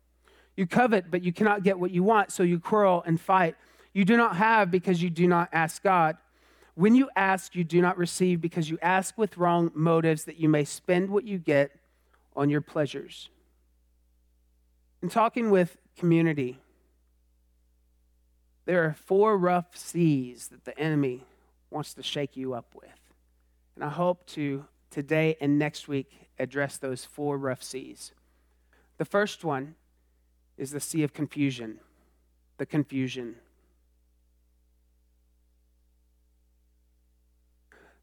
You 0.57 0.67
covet, 0.67 1.11
but 1.11 1.23
you 1.23 1.33
cannot 1.33 1.63
get 1.63 1.79
what 1.79 1.91
you 1.91 2.03
want, 2.03 2.33
so 2.33 2.43
you 2.43 2.59
quarrel 2.59 3.03
and 3.07 3.21
fight. 3.21 3.57
You 3.93 4.05
do 4.05 4.17
not 4.17 4.37
have 4.37 4.71
because 4.71 5.03
you 5.03 5.11
do 5.11 5.27
not 5.27 5.49
ask 5.53 5.83
God. 5.83 6.17
When 6.77 6.95
you 6.95 7.09
ask, 7.17 7.55
you 7.55 7.65
do 7.65 7.81
not 7.81 7.97
receive 7.97 8.43
because 8.43 8.69
you 8.69 8.79
ask 8.83 9.17
with 9.17 9.39
wrong 9.39 9.73
motives 9.75 10.25
that 10.25 10.39
you 10.39 10.49
may 10.49 10.65
spend 10.65 11.09
what 11.09 11.25
you 11.25 11.39
get 11.39 11.73
on 12.37 12.51
your 12.51 12.61
pleasures. 12.61 13.31
In 15.03 15.09
talking 15.09 15.51
with 15.51 15.79
community, 15.97 16.61
there 18.67 18.85
are 18.85 18.93
four 18.93 19.39
rough 19.39 19.75
seas 19.75 20.49
that 20.49 20.67
the 20.67 20.79
enemy 20.79 21.25
wants 21.71 21.95
to 21.95 22.03
shake 22.03 22.37
you 22.37 22.53
up 22.53 22.75
with. 22.75 22.91
And 23.75 23.83
I 23.83 23.89
hope 23.89 24.27
to 24.29 24.67
today 24.91 25.39
and 25.41 25.59
next 25.59 25.89
week 25.89 26.29
address 26.39 26.77
those 26.77 27.07
four 27.07 27.39
rough 27.39 27.63
seas. 27.63 28.13
The 28.99 29.07
first 29.07 29.45
one 29.45 29.77
is 30.59 30.73
the 30.73 30.81
sea 30.81 31.03
of 31.05 31.15
confusion, 31.15 31.81
the 32.59 32.67
confusion. 32.67 33.37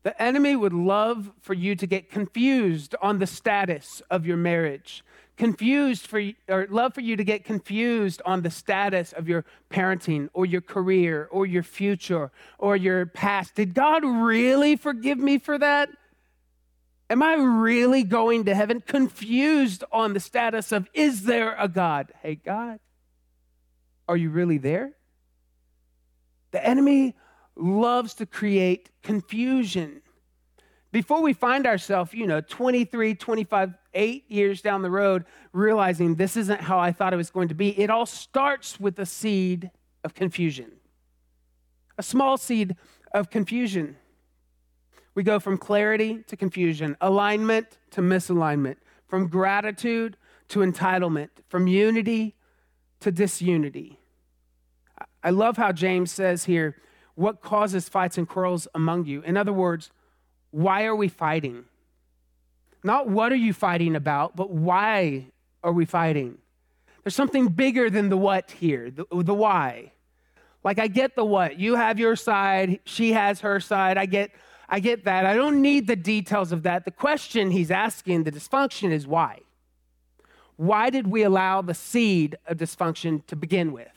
The 0.03 0.21
enemy 0.21 0.55
would 0.55 0.73
love 0.73 1.31
for 1.41 1.53
you 1.53 1.75
to 1.75 1.87
get 1.87 2.09
confused 2.09 2.93
on 3.01 3.19
the 3.19 3.27
status 3.27 4.01
of 4.11 4.25
your 4.25 4.35
marriage, 4.35 5.03
confused 5.37 6.07
for 6.07 6.21
or 6.49 6.67
love 6.69 6.93
for 6.93 6.99
you 6.99 7.15
to 7.15 7.23
get 7.23 7.45
confused 7.45 8.21
on 8.25 8.41
the 8.41 8.51
status 8.51 9.13
of 9.13 9.29
your 9.29 9.45
parenting 9.71 10.29
or 10.33 10.45
your 10.45 10.59
career 10.59 11.29
or 11.31 11.45
your 11.45 11.63
future 11.63 12.31
or 12.57 12.75
your 12.75 13.05
past. 13.05 13.55
Did 13.55 13.73
God 13.73 14.03
really 14.03 14.75
forgive 14.75 15.17
me 15.17 15.37
for 15.37 15.57
that? 15.57 15.89
Am 17.09 17.23
I 17.23 17.35
really 17.35 18.03
going 18.03 18.45
to 18.45 18.55
heaven? 18.55 18.81
Confused 18.81 19.85
on 19.91 20.13
the 20.13 20.19
status 20.19 20.73
of 20.73 20.89
is 20.93 21.23
there 21.23 21.55
a 21.57 21.69
God? 21.69 22.11
Hey, 22.21 22.35
God, 22.35 22.79
are 24.09 24.17
you 24.17 24.29
really 24.29 24.57
there? 24.57 24.91
The 26.51 26.65
enemy 26.65 27.15
loves 27.55 28.13
to 28.15 28.25
create 28.25 28.89
confusion. 29.01 30.01
Before 30.91 31.21
we 31.21 31.33
find 31.33 31.65
ourselves, 31.65 32.13
you 32.13 32.27
know, 32.27 32.41
23, 32.41 33.15
25, 33.15 33.73
eight 33.95 34.29
years 34.29 34.61
down 34.61 34.81
the 34.81 34.91
road, 34.91 35.25
realizing 35.51 36.15
this 36.15 36.37
isn't 36.37 36.61
how 36.61 36.79
I 36.79 36.91
thought 36.91 37.13
it 37.13 37.17
was 37.17 37.29
going 37.29 37.47
to 37.47 37.55
be, 37.55 37.79
it 37.79 37.89
all 37.89 38.05
starts 38.05 38.79
with 38.79 38.99
a 38.99 39.05
seed 39.05 39.71
of 40.03 40.13
confusion. 40.13 40.71
A 41.97 42.03
small 42.03 42.37
seed 42.37 42.75
of 43.13 43.29
confusion. 43.29 43.97
We 45.15 45.23
go 45.23 45.39
from 45.39 45.57
clarity 45.57 46.23
to 46.27 46.35
confusion, 46.35 46.97
alignment 47.01 47.77
to 47.91 48.01
misalignment, 48.01 48.77
from 49.07 49.27
gratitude 49.27 50.17
to 50.49 50.59
entitlement, 50.59 51.29
from 51.49 51.67
unity 51.67 52.35
to 52.99 53.11
disunity. 53.11 53.99
I 55.23 55.29
love 55.29 55.57
how 55.57 55.71
James 55.71 56.11
says 56.11 56.45
here, 56.45 56.75
what 57.15 57.41
causes 57.41 57.89
fights 57.89 58.17
and 58.17 58.27
quarrels 58.27 58.67
among 58.73 59.05
you? 59.05 59.21
In 59.21 59.37
other 59.37 59.53
words, 59.53 59.91
why 60.51 60.85
are 60.85 60.95
we 60.95 61.07
fighting? 61.07 61.65
Not 62.83 63.07
what 63.09 63.31
are 63.31 63.37
you 63.37 63.53
fighting 63.53 63.95
about, 63.95 64.35
but 64.35 64.49
why 64.49 65.27
are 65.63 65.71
we 65.71 65.85
fighting? 65.85 66.37
There's 67.03 67.15
something 67.15 67.47
bigger 67.47 67.89
than 67.89 68.09
the 68.09 68.17
what 68.17 68.51
here, 68.51 68.89
the, 68.89 69.05
the 69.11 69.33
why. 69.33 69.91
Like 70.63 70.79
I 70.79 70.87
get 70.87 71.15
the 71.15 71.25
what. 71.25 71.59
You 71.59 71.75
have 71.75 71.99
your 71.99 72.15
side, 72.15 72.79
she 72.85 73.13
has 73.13 73.41
her 73.41 73.59
side. 73.59 73.97
I 73.97 74.05
get 74.05 74.31
I 74.69 74.79
get 74.79 75.03
that. 75.05 75.25
I 75.25 75.35
don't 75.35 75.61
need 75.61 75.87
the 75.87 75.95
details 75.95 76.51
of 76.51 76.63
that. 76.63 76.85
The 76.85 76.91
question 76.91 77.51
he's 77.51 77.69
asking, 77.69 78.23
the 78.23 78.31
dysfunction 78.31 78.91
is 78.91 79.05
why? 79.05 79.41
Why 80.55 80.89
did 80.89 81.07
we 81.07 81.23
allow 81.23 81.61
the 81.61 81.73
seed 81.73 82.37
of 82.47 82.57
dysfunction 82.57 83.25
to 83.27 83.35
begin 83.35 83.71
with? 83.71 83.92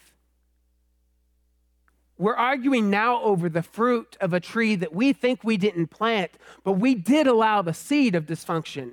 We're 2.19 2.35
arguing 2.35 2.89
now 2.89 3.23
over 3.23 3.49
the 3.49 3.63
fruit 3.63 4.17
of 4.21 4.33
a 4.33 4.41
tree 4.41 4.75
that 4.77 4.95
we 4.95 5.13
think 5.13 5.45
we 5.45 5.57
didn't 5.57 5.89
plant, 5.89 6.33
but 6.65 6.73
we 6.73 6.95
did 6.95 7.27
allow 7.27 7.61
the 7.61 7.75
seed 7.75 8.15
of 8.15 8.25
dysfunction. 8.25 8.93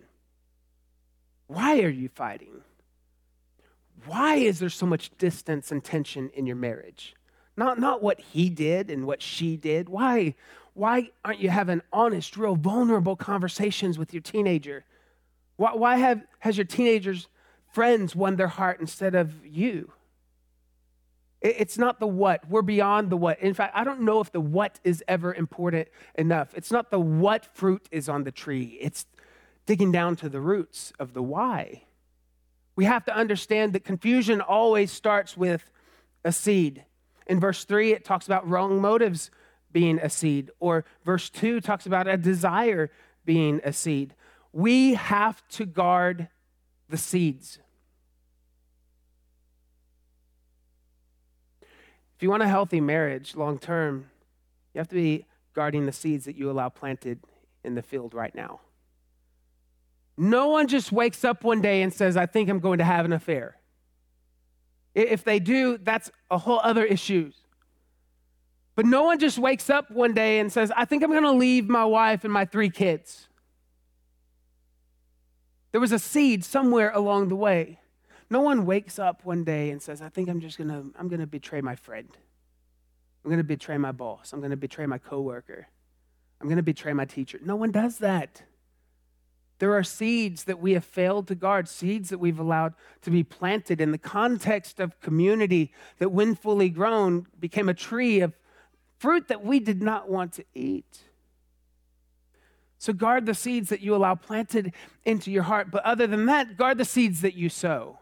Why 1.47 1.81
are 1.81 1.89
you 1.89 2.09
fighting? 2.09 2.61
Why 4.05 4.35
is 4.35 4.59
there 4.59 4.69
so 4.69 4.85
much 4.85 5.17
distance 5.17 5.71
and 5.71 5.83
tension 5.83 6.31
in 6.33 6.45
your 6.45 6.57
marriage? 6.57 7.15
Not, 7.55 7.79
not 7.79 8.03
what 8.03 8.19
he 8.19 8.49
did 8.49 8.89
and 8.89 9.05
what 9.05 9.21
she 9.21 9.55
did. 9.55 9.87
Why, 9.87 10.35
why 10.73 11.11
aren't 11.23 11.39
you 11.39 11.49
having 11.49 11.81
honest, 11.93 12.35
real, 12.35 12.55
vulnerable 12.55 13.15
conversations 13.15 13.97
with 13.97 14.13
your 14.13 14.21
teenager? 14.21 14.83
Why, 15.55 15.73
why 15.75 15.97
have, 15.97 16.23
has 16.39 16.57
your 16.57 16.65
teenager's 16.65 17.27
friends 17.71 18.15
won 18.15 18.35
their 18.35 18.47
heart 18.47 18.81
instead 18.81 19.15
of 19.15 19.45
you? 19.45 19.93
It's 21.43 21.77
not 21.77 21.99
the 21.99 22.07
what. 22.07 22.49
We're 22.49 22.61
beyond 22.61 23.09
the 23.09 23.17
what. 23.17 23.39
In 23.41 23.53
fact, 23.53 23.75
I 23.75 23.83
don't 23.83 24.01
know 24.01 24.21
if 24.21 24.31
the 24.31 24.39
what 24.39 24.79
is 24.85 25.03
ever 25.09 25.33
important 25.33 25.89
enough. 26.15 26.53
It's 26.55 26.71
not 26.71 26.89
the 26.89 27.01
what 27.01 27.45
fruit 27.45 27.89
is 27.91 28.07
on 28.07 28.23
the 28.23 28.31
tree, 28.31 28.77
it's 28.79 29.05
digging 29.65 29.91
down 29.91 30.15
to 30.17 30.29
the 30.29 30.41
roots 30.41 30.93
of 30.99 31.13
the 31.13 31.21
why. 31.21 31.83
We 32.75 32.85
have 32.85 33.05
to 33.05 33.15
understand 33.15 33.73
that 33.73 33.83
confusion 33.83 34.41
always 34.41 34.91
starts 34.91 35.37
with 35.37 35.69
a 36.23 36.31
seed. 36.31 36.85
In 37.27 37.39
verse 37.39 37.65
3, 37.65 37.91
it 37.91 38.03
talks 38.03 38.25
about 38.25 38.47
wrong 38.47 38.81
motives 38.81 39.29
being 39.71 39.99
a 39.99 40.09
seed, 40.09 40.49
or 40.59 40.85
verse 41.03 41.29
2 41.29 41.61
talks 41.61 41.85
about 41.85 42.07
a 42.07 42.17
desire 42.17 42.89
being 43.25 43.59
a 43.63 43.73
seed. 43.73 44.15
We 44.51 44.93
have 44.93 45.45
to 45.49 45.65
guard 45.65 46.29
the 46.89 46.97
seeds. 46.97 47.59
If 52.23 52.25
you 52.25 52.31
want 52.31 52.43
a 52.43 52.47
healthy 52.47 52.79
marriage 52.79 53.35
long 53.35 53.59
term, 53.59 54.05
you 54.73 54.79
have 54.79 54.87
to 54.87 54.95
be 54.95 55.25
guarding 55.53 55.85
the 55.85 55.91
seeds 55.91 56.23
that 56.23 56.37
you 56.37 56.49
allow 56.49 56.69
planted 56.69 57.19
in 57.65 57.75
the 57.75 57.81
field 57.81 58.13
right 58.13 58.33
now. 58.33 58.61
No 60.15 60.47
one 60.47 60.67
just 60.67 60.93
wakes 60.93 61.25
up 61.25 61.43
one 61.43 61.59
day 61.59 61.81
and 61.81 61.93
says, 61.93 62.15
I 62.15 62.25
think 62.25 62.47
I'm 62.47 62.61
going 62.61 62.77
to 62.77 62.85
have 62.85 63.03
an 63.03 63.11
affair. 63.11 63.57
If 64.95 65.25
they 65.25 65.39
do, 65.39 65.77
that's 65.77 66.11
a 66.31 66.37
whole 66.37 66.61
other 66.63 66.85
issue. 66.85 67.33
But 68.75 68.85
no 68.85 69.03
one 69.03 69.19
just 69.19 69.37
wakes 69.37 69.69
up 69.69 69.91
one 69.91 70.13
day 70.13 70.39
and 70.39 70.49
says, 70.49 70.71
I 70.73 70.85
think 70.85 71.03
I'm 71.03 71.11
going 71.11 71.23
to 71.23 71.31
leave 71.31 71.67
my 71.67 71.83
wife 71.83 72.23
and 72.23 72.31
my 72.31 72.45
three 72.45 72.69
kids. 72.69 73.27
There 75.73 75.81
was 75.81 75.91
a 75.91 75.99
seed 75.99 76.45
somewhere 76.45 76.89
along 76.91 77.27
the 77.27 77.35
way. 77.35 77.79
No 78.29 78.41
one 78.41 78.65
wakes 78.65 78.99
up 78.99 79.25
one 79.25 79.43
day 79.43 79.71
and 79.71 79.81
says, 79.81 80.01
I 80.01 80.09
think 80.09 80.29
I'm 80.29 80.39
just 80.39 80.57
going 80.57 80.69
to 80.69 80.85
I'm 80.97 81.07
going 81.07 81.19
to 81.19 81.27
betray 81.27 81.61
my 81.61 81.75
friend. 81.75 82.09
I'm 83.23 83.29
going 83.29 83.39
to 83.39 83.43
betray 83.43 83.77
my 83.77 83.91
boss. 83.91 84.33
I'm 84.33 84.39
going 84.39 84.51
to 84.51 84.57
betray 84.57 84.85
my 84.85 84.97
coworker. 84.97 85.67
I'm 86.41 86.47
going 86.47 86.57
to 86.57 86.63
betray 86.63 86.93
my 86.93 87.05
teacher. 87.05 87.39
No 87.43 87.55
one 87.55 87.71
does 87.71 87.99
that. 87.99 88.43
There 89.59 89.73
are 89.73 89.83
seeds 89.83 90.43
that 90.43 90.59
we 90.59 90.73
have 90.73 90.83
failed 90.83 91.27
to 91.27 91.35
guard, 91.35 91.69
seeds 91.69 92.09
that 92.09 92.17
we've 92.17 92.39
allowed 92.39 92.73
to 93.03 93.09
be 93.09 93.23
planted 93.23 93.79
in 93.79 93.91
the 93.91 93.97
context 93.97 94.81
of 94.81 94.99
community 94.99 95.71
that, 95.99 96.11
when 96.11 96.35
fully 96.35 96.69
grown, 96.69 97.27
became 97.39 97.69
a 97.69 97.73
tree 97.73 98.19
of 98.19 98.33
fruit 98.97 99.29
that 99.29 99.45
we 99.45 99.59
did 99.59 99.81
not 99.81 100.09
want 100.09 100.33
to 100.33 100.45
eat. 100.53 101.03
So, 102.77 102.91
guard 102.91 103.25
the 103.25 103.33
seeds 103.33 103.69
that 103.69 103.79
you 103.79 103.95
allow 103.95 104.15
planted 104.15 104.73
into 105.05 105.31
your 105.31 105.43
heart. 105.43 105.71
But 105.71 105.85
other 105.85 106.07
than 106.07 106.25
that, 106.25 106.57
guard 106.57 106.77
the 106.77 106.83
seeds 106.83 107.21
that 107.21 107.35
you 107.35 107.47
sow. 107.47 107.99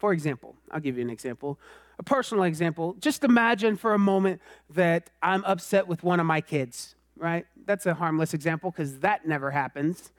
For 0.00 0.14
example, 0.14 0.56
I'll 0.70 0.80
give 0.80 0.96
you 0.96 1.04
an 1.04 1.10
example, 1.10 1.58
a 1.98 2.02
personal 2.02 2.44
example. 2.44 2.96
Just 2.98 3.22
imagine 3.22 3.76
for 3.76 3.92
a 3.92 3.98
moment 3.98 4.40
that 4.70 5.10
I'm 5.22 5.44
upset 5.44 5.86
with 5.86 6.02
one 6.02 6.18
of 6.18 6.26
my 6.26 6.40
kids, 6.40 6.94
right? 7.18 7.44
That's 7.66 7.84
a 7.84 7.92
harmless 7.92 8.32
example 8.32 8.70
because 8.70 9.00
that 9.00 9.28
never 9.28 9.50
happens. 9.50 10.10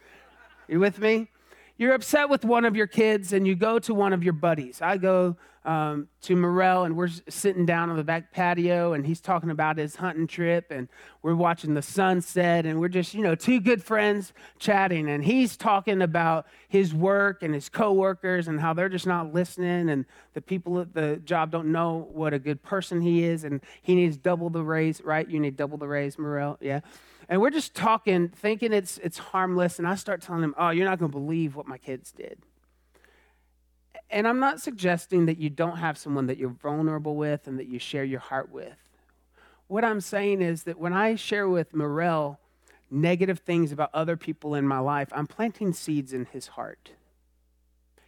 You 0.67 0.79
with 0.79 0.99
me? 0.99 1.29
You're 1.77 1.93
upset 1.93 2.29
with 2.29 2.45
one 2.45 2.65
of 2.65 2.75
your 2.75 2.87
kids 2.87 3.33
and 3.33 3.47
you 3.47 3.55
go 3.55 3.79
to 3.79 3.93
one 3.93 4.13
of 4.13 4.23
your 4.23 4.33
buddies. 4.33 4.81
I 4.81 4.97
go 4.97 5.35
um, 5.63 6.07
to 6.21 6.35
Morel 6.35 6.83
and 6.85 6.95
we're 6.95 7.09
sitting 7.29 7.65
down 7.65 7.89
on 7.89 7.97
the 7.97 8.03
back 8.03 8.31
patio 8.31 8.93
and 8.93 9.05
he's 9.05 9.21
talking 9.21 9.51
about 9.51 9.77
his 9.77 9.95
hunting 9.95 10.25
trip 10.25 10.71
and 10.71 10.87
we're 11.21 11.35
watching 11.35 11.75
the 11.75 11.81
sunset 11.81 12.65
and 12.65 12.79
we're 12.79 12.87
just, 12.87 13.13
you 13.13 13.21
know, 13.21 13.35
two 13.35 13.59
good 13.59 13.83
friends 13.83 14.33
chatting 14.57 15.09
and 15.09 15.23
he's 15.23 15.55
talking 15.55 16.01
about 16.01 16.47
his 16.67 16.93
work 16.93 17.43
and 17.43 17.53
his 17.53 17.69
coworkers 17.69 18.47
and 18.47 18.59
how 18.59 18.73
they're 18.73 18.89
just 18.89 19.05
not 19.05 19.33
listening 19.33 19.89
and 19.89 20.05
the 20.33 20.41
people 20.41 20.79
at 20.79 20.93
the 20.95 21.17
job 21.25 21.51
don't 21.51 21.71
know 21.71 22.07
what 22.11 22.33
a 22.33 22.39
good 22.39 22.61
person 22.63 23.01
he 23.01 23.23
is 23.23 23.43
and 23.43 23.61
he 23.83 23.93
needs 23.93 24.17
double 24.17 24.49
the 24.49 24.63
raise, 24.63 25.01
right? 25.01 25.29
You 25.29 25.39
need 25.39 25.57
double 25.57 25.77
the 25.77 25.87
raise, 25.87 26.17
Morel, 26.17 26.57
yeah. 26.59 26.79
And 27.31 27.39
we're 27.39 27.49
just 27.49 27.73
talking, 27.73 28.27
thinking 28.27 28.73
it's, 28.73 28.97
it's 28.97 29.17
harmless. 29.17 29.79
And 29.79 29.87
I 29.87 29.95
start 29.95 30.21
telling 30.21 30.43
him, 30.43 30.53
Oh, 30.57 30.69
you're 30.69 30.85
not 30.85 30.99
going 30.99 31.09
to 31.09 31.17
believe 31.17 31.55
what 31.55 31.65
my 31.65 31.77
kids 31.77 32.11
did. 32.11 32.39
And 34.09 34.27
I'm 34.27 34.41
not 34.41 34.59
suggesting 34.59 35.27
that 35.27 35.37
you 35.37 35.49
don't 35.49 35.77
have 35.77 35.97
someone 35.97 36.27
that 36.27 36.37
you're 36.37 36.49
vulnerable 36.49 37.15
with 37.15 37.47
and 37.47 37.57
that 37.57 37.67
you 37.67 37.79
share 37.79 38.03
your 38.03 38.19
heart 38.19 38.51
with. 38.51 38.77
What 39.67 39.85
I'm 39.85 40.01
saying 40.01 40.41
is 40.41 40.63
that 40.63 40.77
when 40.77 40.91
I 40.91 41.15
share 41.15 41.47
with 41.47 41.73
Morel 41.73 42.37
negative 42.89 43.39
things 43.39 43.71
about 43.71 43.91
other 43.93 44.17
people 44.17 44.53
in 44.53 44.67
my 44.67 44.79
life, 44.79 45.07
I'm 45.13 45.27
planting 45.27 45.71
seeds 45.71 46.11
in 46.11 46.25
his 46.25 46.47
heart. 46.47 46.91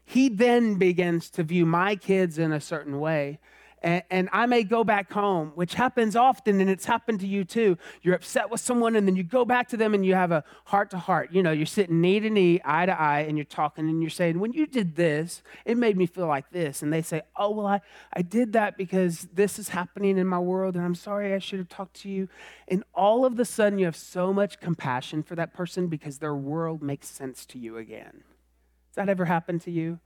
He 0.04 0.28
then 0.28 0.76
begins 0.76 1.30
to 1.30 1.44
view 1.44 1.66
my 1.66 1.96
kids 1.96 2.38
in 2.38 2.52
a 2.52 2.60
certain 2.60 3.00
way. 3.00 3.40
And, 3.84 4.02
and, 4.10 4.30
I 4.32 4.46
may 4.46 4.63
go 4.63 4.84
back 4.86 5.12
home, 5.12 5.52
which 5.56 5.74
happens 5.74 6.15
often, 6.15 6.62
and 6.62 6.69
it's 6.69 6.86
happened 6.86 7.19
to 7.19 7.28
you 7.28 7.43
too. 7.43 7.78
You're 8.02 8.15
upset 8.15 8.50
with 8.50 8.62
someone, 8.62 8.96
and 8.96 9.06
then 9.06 9.17
you 9.17 9.24
go 9.24 9.43
back 9.43 9.67
to 9.69 9.78
them 9.78 9.93
and 9.93 10.06
you 10.06 10.15
have 10.15 10.32
a 10.32 10.43
heart 10.65 10.89
to 10.91 10.98
heart. 10.98 11.34
You 11.34 11.43
know, 11.43 11.52
you're 11.52 11.65
sitting 11.65 12.00
knee 12.00 12.22
to 12.22 12.30
knee, 12.30 12.62
eye 12.63 12.86
to 12.86 13.00
eye, 13.00 13.22
and 13.22 13.38
you're 13.38 13.46
talking, 13.46 13.89
and 13.89 14.02
you're 14.02 14.10
saying, 14.10 14.39
When 14.39 14.54
you 14.54 14.65
did 14.65 14.96
this, 14.96 15.43
it 15.65 15.78
made 15.78 15.98
me 15.98 16.06
feel 16.06 16.28
like 16.28 16.50
this. 16.52 16.82
And 16.82 16.93
they 16.93 17.02
say, 17.02 17.24
Oh, 17.36 17.52
well, 17.52 17.67
I, 17.67 17.82
I 18.13 18.22
did 18.22 18.54
that 18.54 18.78
because 18.78 19.28
this 19.34 19.60
is 19.60 19.69
happening 19.69 20.17
in 20.17 20.28
my 20.28 20.39
world, 20.39 20.76
and 20.76 20.86
I'm 20.86 20.96
sorry 20.96 21.34
I 21.34 21.39
should 21.39 21.60
have 21.60 21.69
talked 21.69 21.96
to 22.02 22.10
you. 22.10 22.30
And 22.69 22.84
all 22.93 23.26
of 23.26 23.38
a 23.38 23.46
sudden, 23.46 23.80
you 23.80 23.86
have 23.86 23.98
so 23.98 24.32
much 24.32 24.62
compassion 24.62 25.24
for 25.24 25.36
that 25.36 25.54
person 25.54 25.88
because 25.88 26.19
their 26.19 26.36
world 26.36 26.82
makes 26.82 27.10
sense 27.10 27.46
to 27.48 27.60
you 27.60 27.78
again. 27.78 28.24
Has 28.89 28.96
that 28.96 29.10
ever 29.10 29.26
happened 29.26 29.62
to 29.63 29.72
you? 29.72 30.00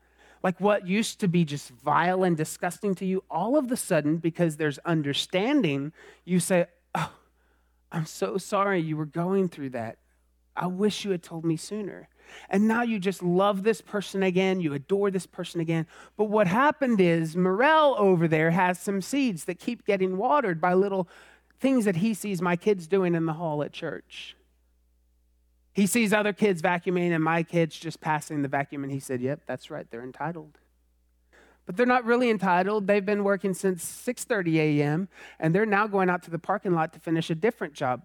Like 0.48 0.62
what 0.62 0.88
used 0.88 1.20
to 1.20 1.28
be 1.28 1.44
just 1.44 1.72
vile 1.72 2.24
and 2.24 2.38
disgusting 2.38 2.96
to 2.96 3.06
you, 3.06 3.22
all 3.30 3.58
of 3.58 3.70
a 3.70 3.76
sudden, 3.76 4.16
because 4.16 4.56
there's 4.56 4.80
understanding, 4.86 5.92
you 6.24 6.40
say, 6.40 6.68
Oh, 6.96 7.12
I'm 7.92 8.06
so 8.06 8.38
sorry 8.38 8.80
you 8.80 8.96
were 8.96 9.06
going 9.06 9.50
through 9.50 9.72
that. 9.72 9.98
I 10.56 10.68
wish 10.68 11.04
you 11.04 11.12
had 11.12 11.22
told 11.22 11.44
me 11.44 11.58
sooner. 11.58 12.08
And 12.50 12.66
now 12.66 12.82
you 12.82 12.98
just 12.98 13.22
love 13.22 13.64
this 13.64 13.82
person 13.82 14.24
again, 14.24 14.62
you 14.62 14.74
adore 14.74 15.12
this 15.12 15.26
person 15.26 15.60
again. 15.60 15.86
But 16.16 16.30
what 16.30 16.48
happened 16.48 17.02
is, 17.02 17.36
Morel 17.36 17.98
over 18.00 18.26
there 18.26 18.52
has 18.52 18.80
some 18.80 19.02
seeds 19.02 19.44
that 19.44 19.60
keep 19.60 19.86
getting 19.86 20.16
watered 20.16 20.62
by 20.62 20.76
little 20.76 21.10
things 21.60 21.84
that 21.84 21.98
he 21.98 22.14
sees 22.14 22.42
my 22.42 22.56
kids 22.56 22.88
doing 22.88 23.16
in 23.16 23.26
the 23.26 23.34
hall 23.34 23.64
at 23.64 23.74
church. 23.74 24.37
He 25.78 25.86
sees 25.86 26.12
other 26.12 26.34
kids 26.34 26.60
vacuuming 26.60 27.12
and 27.12 27.24
my 27.24 27.44
kids 27.44 27.78
just 27.78 28.02
passing 28.02 28.42
the 28.42 28.48
vacuum, 28.48 28.82
and 28.84 28.92
he 28.92 29.00
said, 29.00 29.22
Yep, 29.22 29.42
that's 29.46 29.70
right, 29.70 29.86
they're 29.92 30.04
entitled. 30.04 30.58
But 31.68 31.78
they're 31.78 31.86
not 31.86 32.04
really 32.04 32.32
entitled. 32.32 32.88
They've 32.88 33.06
been 33.06 33.24
working 33.24 33.54
since 33.54 33.86
6:30 33.86 34.56
a.m. 34.56 35.08
and 35.40 35.54
they're 35.54 35.68
now 35.68 35.86
going 35.86 36.10
out 36.10 36.24
to 36.24 36.32
the 36.32 36.40
parking 36.40 36.74
lot 36.74 36.94
to 36.94 37.00
finish 37.00 37.30
a 37.30 37.36
different 37.36 37.76
job. 37.76 38.02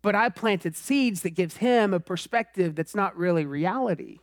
But 0.00 0.14
I 0.14 0.28
planted 0.28 0.76
seeds 0.76 1.22
that 1.22 1.30
gives 1.30 1.56
him 1.56 1.92
a 1.92 1.98
perspective 1.98 2.76
that's 2.76 2.94
not 2.94 3.16
really 3.16 3.44
reality. 3.44 4.20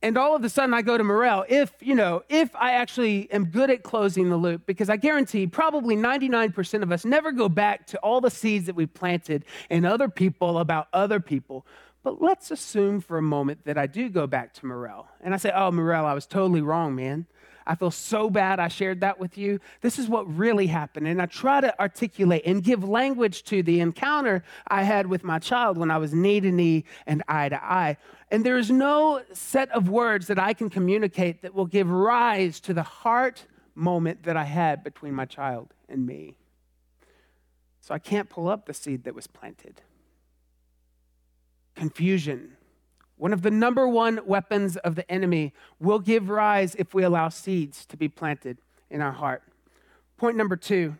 And 0.00 0.16
all 0.16 0.36
of 0.36 0.44
a 0.44 0.48
sudden, 0.48 0.74
I 0.74 0.82
go 0.82 0.96
to 0.96 1.02
Morel. 1.02 1.44
If, 1.48 1.72
you 1.80 1.96
know, 1.96 2.22
if 2.28 2.54
I 2.54 2.72
actually 2.72 3.30
am 3.32 3.46
good 3.46 3.68
at 3.68 3.82
closing 3.82 4.30
the 4.30 4.36
loop, 4.36 4.64
because 4.64 4.88
I 4.88 4.96
guarantee 4.96 5.48
probably 5.48 5.96
99% 5.96 6.82
of 6.82 6.92
us 6.92 7.04
never 7.04 7.32
go 7.32 7.48
back 7.48 7.86
to 7.88 7.98
all 7.98 8.20
the 8.20 8.30
seeds 8.30 8.66
that 8.66 8.76
we 8.76 8.86
planted 8.86 9.44
in 9.68 9.84
other 9.84 10.08
people 10.08 10.58
about 10.58 10.86
other 10.92 11.18
people. 11.18 11.66
But 12.04 12.22
let's 12.22 12.52
assume 12.52 13.00
for 13.00 13.18
a 13.18 13.22
moment 13.22 13.64
that 13.64 13.76
I 13.76 13.86
do 13.86 14.08
go 14.08 14.28
back 14.28 14.54
to 14.54 14.66
Morel. 14.66 15.08
And 15.20 15.34
I 15.34 15.36
say, 15.36 15.50
oh, 15.52 15.72
Morel, 15.72 16.06
I 16.06 16.14
was 16.14 16.26
totally 16.26 16.62
wrong, 16.62 16.94
man. 16.94 17.26
I 17.68 17.74
feel 17.74 17.90
so 17.90 18.30
bad 18.30 18.58
I 18.58 18.68
shared 18.68 19.02
that 19.02 19.20
with 19.20 19.36
you. 19.36 19.60
This 19.82 19.98
is 19.98 20.08
what 20.08 20.26
really 20.34 20.66
happened. 20.66 21.06
And 21.06 21.20
I 21.20 21.26
try 21.26 21.60
to 21.60 21.78
articulate 21.78 22.42
and 22.46 22.64
give 22.64 22.82
language 22.82 23.44
to 23.44 23.62
the 23.62 23.80
encounter 23.80 24.42
I 24.66 24.84
had 24.84 25.06
with 25.06 25.22
my 25.22 25.38
child 25.38 25.76
when 25.76 25.90
I 25.90 25.98
was 25.98 26.14
knee 26.14 26.40
to 26.40 26.50
knee 26.50 26.84
and 27.06 27.22
eye 27.28 27.50
to 27.50 27.62
eye. 27.62 27.98
And 28.30 28.44
there 28.44 28.56
is 28.56 28.70
no 28.70 29.22
set 29.34 29.70
of 29.72 29.90
words 29.90 30.28
that 30.28 30.38
I 30.38 30.54
can 30.54 30.70
communicate 30.70 31.42
that 31.42 31.54
will 31.54 31.66
give 31.66 31.90
rise 31.90 32.58
to 32.60 32.72
the 32.72 32.82
heart 32.82 33.44
moment 33.74 34.22
that 34.22 34.36
I 34.36 34.44
had 34.44 34.82
between 34.82 35.12
my 35.12 35.26
child 35.26 35.74
and 35.90 36.06
me. 36.06 36.36
So 37.82 37.94
I 37.94 37.98
can't 37.98 38.30
pull 38.30 38.48
up 38.48 38.64
the 38.64 38.74
seed 38.74 39.04
that 39.04 39.14
was 39.14 39.26
planted. 39.26 39.82
Confusion 41.74 42.57
one 43.18 43.32
of 43.32 43.42
the 43.42 43.50
number 43.50 43.86
one 43.86 44.20
weapons 44.24 44.76
of 44.78 44.94
the 44.94 45.10
enemy, 45.10 45.52
will 45.78 45.98
give 45.98 46.30
rise 46.30 46.74
if 46.76 46.94
we 46.94 47.02
allow 47.02 47.28
seeds 47.28 47.84
to 47.86 47.96
be 47.96 48.08
planted 48.08 48.58
in 48.90 49.02
our 49.02 49.12
heart. 49.12 49.42
Point 50.16 50.36
number 50.36 50.56
two 50.56 50.96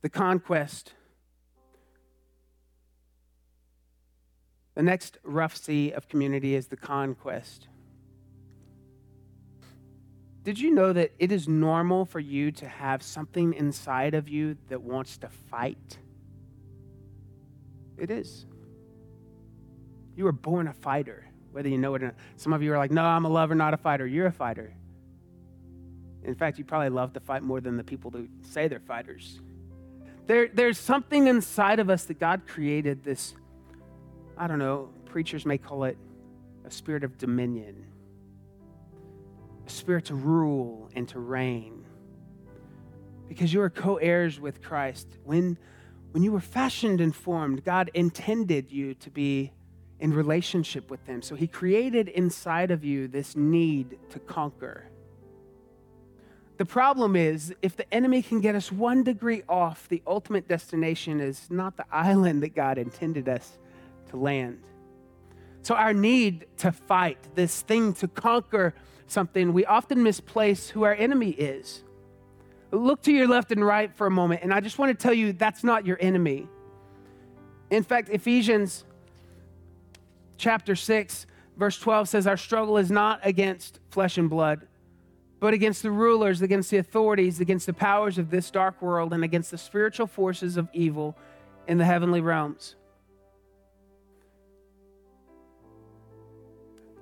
the 0.00 0.08
conquest. 0.08 0.94
The 4.74 4.82
next 4.82 5.18
rough 5.22 5.54
sea 5.54 5.92
of 5.92 6.08
community 6.08 6.54
is 6.54 6.68
the 6.68 6.76
conquest. 6.76 7.68
Did 10.44 10.58
you 10.58 10.72
know 10.72 10.92
that 10.92 11.12
it 11.18 11.30
is 11.30 11.46
normal 11.46 12.04
for 12.04 12.18
you 12.18 12.50
to 12.52 12.66
have 12.66 13.02
something 13.02 13.52
inside 13.52 14.14
of 14.14 14.28
you 14.28 14.56
that 14.70 14.82
wants 14.82 15.18
to 15.18 15.28
fight? 15.28 15.98
It 18.02 18.10
is. 18.10 18.46
You 20.16 20.24
were 20.24 20.32
born 20.32 20.66
a 20.66 20.72
fighter, 20.72 21.24
whether 21.52 21.68
you 21.68 21.78
know 21.78 21.94
it 21.94 22.02
or 22.02 22.06
not. 22.06 22.16
Some 22.36 22.52
of 22.52 22.60
you 22.60 22.74
are 22.74 22.76
like, 22.76 22.90
no, 22.90 23.04
I'm 23.04 23.24
a 23.24 23.28
lover, 23.28 23.54
not 23.54 23.74
a 23.74 23.76
fighter. 23.76 24.04
You're 24.08 24.26
a 24.26 24.32
fighter. 24.32 24.74
In 26.24 26.34
fact, 26.34 26.58
you 26.58 26.64
probably 26.64 26.88
love 26.88 27.12
to 27.12 27.20
fight 27.20 27.44
more 27.44 27.60
than 27.60 27.76
the 27.76 27.84
people 27.84 28.10
who 28.10 28.26
say 28.40 28.66
they're 28.66 28.80
fighters. 28.80 29.40
There, 30.26 30.48
there's 30.52 30.78
something 30.78 31.28
inside 31.28 31.78
of 31.78 31.88
us 31.88 32.04
that 32.06 32.18
God 32.18 32.42
created 32.48 33.04
this, 33.04 33.36
I 34.36 34.48
don't 34.48 34.58
know, 34.58 34.90
preachers 35.04 35.46
may 35.46 35.58
call 35.58 35.84
it 35.84 35.96
a 36.64 36.72
spirit 36.72 37.04
of 37.04 37.18
dominion, 37.18 37.86
a 39.64 39.70
spirit 39.70 40.06
to 40.06 40.16
rule 40.16 40.90
and 40.96 41.08
to 41.10 41.20
reign. 41.20 41.84
Because 43.28 43.52
you 43.52 43.62
are 43.62 43.70
co 43.70 43.96
heirs 43.96 44.40
with 44.40 44.60
Christ. 44.60 45.06
When 45.22 45.56
when 46.12 46.22
you 46.22 46.30
were 46.30 46.40
fashioned 46.40 47.00
and 47.00 47.14
formed, 47.14 47.64
God 47.64 47.90
intended 47.94 48.70
you 48.70 48.94
to 48.94 49.10
be 49.10 49.52
in 49.98 50.12
relationship 50.12 50.90
with 50.90 51.04
Him. 51.06 51.22
So 51.22 51.34
He 51.34 51.46
created 51.46 52.08
inside 52.08 52.70
of 52.70 52.84
you 52.84 53.08
this 53.08 53.34
need 53.34 53.98
to 54.10 54.18
conquer. 54.18 54.84
The 56.58 56.66
problem 56.66 57.16
is, 57.16 57.54
if 57.62 57.76
the 57.76 57.92
enemy 57.92 58.22
can 58.22 58.40
get 58.40 58.54
us 58.54 58.70
one 58.70 59.02
degree 59.02 59.42
off, 59.48 59.88
the 59.88 60.02
ultimate 60.06 60.46
destination 60.46 61.20
is 61.20 61.48
not 61.50 61.76
the 61.76 61.86
island 61.90 62.42
that 62.42 62.54
God 62.54 62.78
intended 62.78 63.28
us 63.28 63.58
to 64.10 64.16
land. 64.16 64.62
So, 65.62 65.74
our 65.74 65.94
need 65.94 66.46
to 66.58 66.72
fight, 66.72 67.34
this 67.34 67.62
thing 67.62 67.94
to 67.94 68.08
conquer 68.08 68.74
something, 69.06 69.52
we 69.52 69.64
often 69.64 70.02
misplace 70.02 70.68
who 70.68 70.82
our 70.82 70.94
enemy 70.94 71.30
is. 71.30 71.84
Look 72.72 73.02
to 73.02 73.12
your 73.12 73.28
left 73.28 73.52
and 73.52 73.64
right 73.64 73.94
for 73.94 74.06
a 74.06 74.10
moment, 74.10 74.40
and 74.42 74.52
I 74.52 74.60
just 74.60 74.78
want 74.78 74.98
to 74.98 75.00
tell 75.00 75.12
you 75.12 75.34
that's 75.34 75.62
not 75.62 75.86
your 75.86 75.98
enemy. 76.00 76.48
In 77.70 77.82
fact, 77.82 78.08
Ephesians 78.08 78.84
chapter 80.38 80.74
6, 80.74 81.26
verse 81.58 81.78
12 81.78 82.08
says, 82.08 82.26
Our 82.26 82.38
struggle 82.38 82.78
is 82.78 82.90
not 82.90 83.20
against 83.22 83.78
flesh 83.90 84.16
and 84.16 84.30
blood, 84.30 84.66
but 85.38 85.52
against 85.52 85.82
the 85.82 85.90
rulers, 85.90 86.40
against 86.40 86.70
the 86.70 86.78
authorities, 86.78 87.40
against 87.40 87.66
the 87.66 87.74
powers 87.74 88.16
of 88.16 88.30
this 88.30 88.50
dark 88.50 88.80
world, 88.80 89.12
and 89.12 89.22
against 89.22 89.50
the 89.50 89.58
spiritual 89.58 90.06
forces 90.06 90.56
of 90.56 90.68
evil 90.72 91.14
in 91.68 91.76
the 91.76 91.84
heavenly 91.84 92.22
realms. 92.22 92.76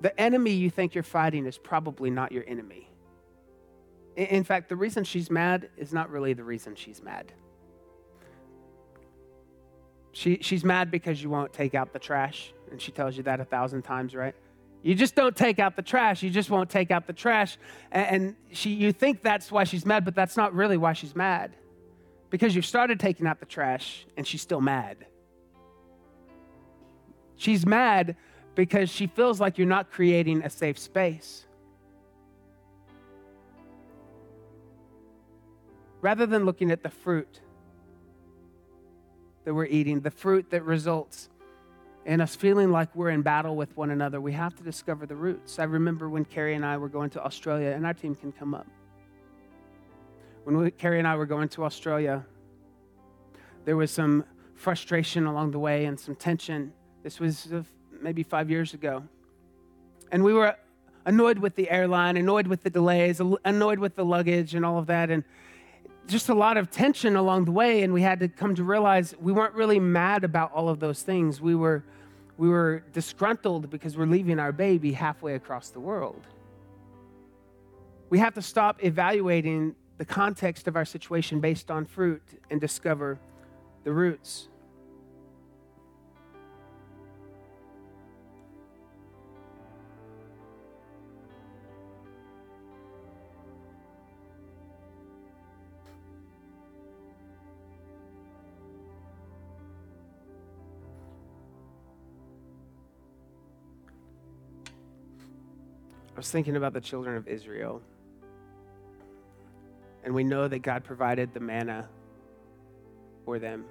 The 0.01 0.19
enemy 0.19 0.51
you 0.51 0.69
think 0.69 0.95
you're 0.95 1.03
fighting 1.03 1.45
is 1.45 1.57
probably 1.57 2.09
not 2.09 2.33
your 2.33 2.43
enemy. 2.45 2.90
In 4.15 4.43
fact, 4.43 4.69
the 4.69 4.75
reason 4.75 5.03
she's 5.03 5.31
mad 5.31 5.69
is 5.77 5.93
not 5.93 6.09
really 6.09 6.33
the 6.33 6.43
reason 6.43 6.75
she's 6.75 7.01
mad. 7.01 7.31
She, 10.11 10.39
she's 10.41 10.65
mad 10.65 10.91
because 10.91 11.23
you 11.23 11.29
won't 11.29 11.53
take 11.53 11.73
out 11.73 11.93
the 11.93 11.99
trash, 11.99 12.53
and 12.69 12.81
she 12.81 12.91
tells 12.91 13.15
you 13.15 13.23
that 13.23 13.39
a 13.39 13.45
thousand 13.45 13.83
times, 13.83 14.13
right? 14.13 14.35
You 14.83 14.95
just 14.95 15.15
don't 15.15 15.35
take 15.35 15.59
out 15.59 15.75
the 15.75 15.81
trash. 15.81 16.23
You 16.23 16.29
just 16.29 16.49
won't 16.49 16.69
take 16.69 16.91
out 16.91 17.07
the 17.07 17.13
trash. 17.13 17.57
And 17.91 18.35
she, 18.51 18.71
you 18.71 18.91
think 18.91 19.21
that's 19.21 19.51
why 19.51 19.63
she's 19.63 19.85
mad, 19.85 20.03
but 20.03 20.15
that's 20.15 20.35
not 20.35 20.53
really 20.53 20.77
why 20.77 20.93
she's 20.93 21.15
mad. 21.15 21.55
Because 22.29 22.55
you've 22.55 22.65
started 22.65 22.99
taking 22.99 23.27
out 23.27 23.39
the 23.39 23.45
trash, 23.45 24.05
and 24.17 24.25
she's 24.25 24.41
still 24.41 24.61
mad. 24.61 25.05
She's 27.35 27.65
mad 27.65 28.17
because 28.55 28.89
she 28.89 29.07
feels 29.07 29.39
like 29.39 29.57
you're 29.57 29.67
not 29.67 29.91
creating 29.91 30.43
a 30.43 30.49
safe 30.49 30.77
space. 30.77 31.45
Rather 36.01 36.25
than 36.25 36.45
looking 36.45 36.71
at 36.71 36.83
the 36.83 36.89
fruit 36.89 37.39
that 39.45 39.53
we're 39.53 39.65
eating, 39.65 40.01
the 40.01 40.11
fruit 40.11 40.49
that 40.51 40.63
results 40.63 41.29
in 42.05 42.19
us 42.19 42.35
feeling 42.35 42.71
like 42.71 42.95
we're 42.95 43.09
in 43.09 43.21
battle 43.21 43.55
with 43.55 43.75
one 43.77 43.91
another, 43.91 44.19
we 44.19 44.33
have 44.33 44.55
to 44.55 44.63
discover 44.63 45.05
the 45.05 45.15
roots. 45.15 45.59
I 45.59 45.63
remember 45.63 46.09
when 46.09 46.25
Carrie 46.25 46.55
and 46.55 46.65
I 46.65 46.77
were 46.77 46.89
going 46.89 47.11
to 47.11 47.23
Australia, 47.23 47.69
and 47.69 47.85
our 47.85 47.93
team 47.93 48.15
can 48.15 48.31
come 48.31 48.55
up. 48.55 48.67
When 50.43 50.57
we, 50.57 50.71
Carrie 50.71 50.97
and 50.97 51.07
I 51.07 51.15
were 51.15 51.27
going 51.27 51.49
to 51.49 51.63
Australia, 51.63 52.25
there 53.65 53.77
was 53.77 53.91
some 53.91 54.25
frustration 54.55 55.27
along 55.27 55.51
the 55.51 55.59
way 55.59 55.85
and 55.85 55.99
some 55.99 56.15
tension. 56.15 56.73
This 57.03 57.19
was 57.19 57.51
uh, 57.51 57.61
maybe 58.01 58.23
five 58.23 58.49
years 58.49 58.73
ago. 58.73 59.03
And 60.11 60.23
we 60.23 60.33
were 60.33 60.55
annoyed 61.05 61.37
with 61.37 61.55
the 61.55 61.69
airline, 61.69 62.17
annoyed 62.17 62.47
with 62.47 62.63
the 62.63 62.69
delays, 62.71 63.21
annoyed 63.45 63.79
with 63.79 63.95
the 63.95 64.05
luggage 64.05 64.55
and 64.55 64.65
all 64.65 64.79
of 64.79 64.87
that. 64.87 65.11
And 65.11 65.23
just 66.07 66.29
a 66.29 66.33
lot 66.33 66.57
of 66.57 66.69
tension 66.69 67.15
along 67.15 67.45
the 67.45 67.51
way, 67.51 67.83
and 67.83 67.93
we 67.93 68.01
had 68.01 68.19
to 68.19 68.27
come 68.27 68.55
to 68.55 68.63
realize 68.63 69.15
we 69.19 69.31
weren't 69.31 69.53
really 69.53 69.79
mad 69.79 70.23
about 70.23 70.51
all 70.53 70.69
of 70.69 70.79
those 70.79 71.01
things. 71.01 71.39
We 71.39 71.55
were, 71.55 71.83
we 72.37 72.49
were 72.49 72.83
disgruntled 72.93 73.69
because 73.69 73.97
we're 73.97 74.05
leaving 74.05 74.39
our 74.39 74.51
baby 74.51 74.91
halfway 74.91 75.35
across 75.35 75.69
the 75.69 75.79
world. 75.79 76.27
We 78.09 78.19
have 78.19 78.33
to 78.33 78.41
stop 78.41 78.83
evaluating 78.83 79.75
the 79.97 80.05
context 80.05 80.67
of 80.67 80.75
our 80.75 80.85
situation 80.85 81.39
based 81.39 81.71
on 81.71 81.85
fruit 81.85 82.23
and 82.49 82.59
discover 82.59 83.19
the 83.83 83.93
roots. 83.93 84.47
Was 106.21 106.29
thinking 106.29 106.55
about 106.55 106.71
the 106.71 106.81
children 106.81 107.17
of 107.17 107.27
Israel. 107.27 107.81
And 110.03 110.13
we 110.13 110.23
know 110.23 110.47
that 110.47 110.59
God 110.59 110.83
provided 110.83 111.33
the 111.33 111.39
manna 111.39 111.89
for 113.25 113.39
them. 113.39 113.65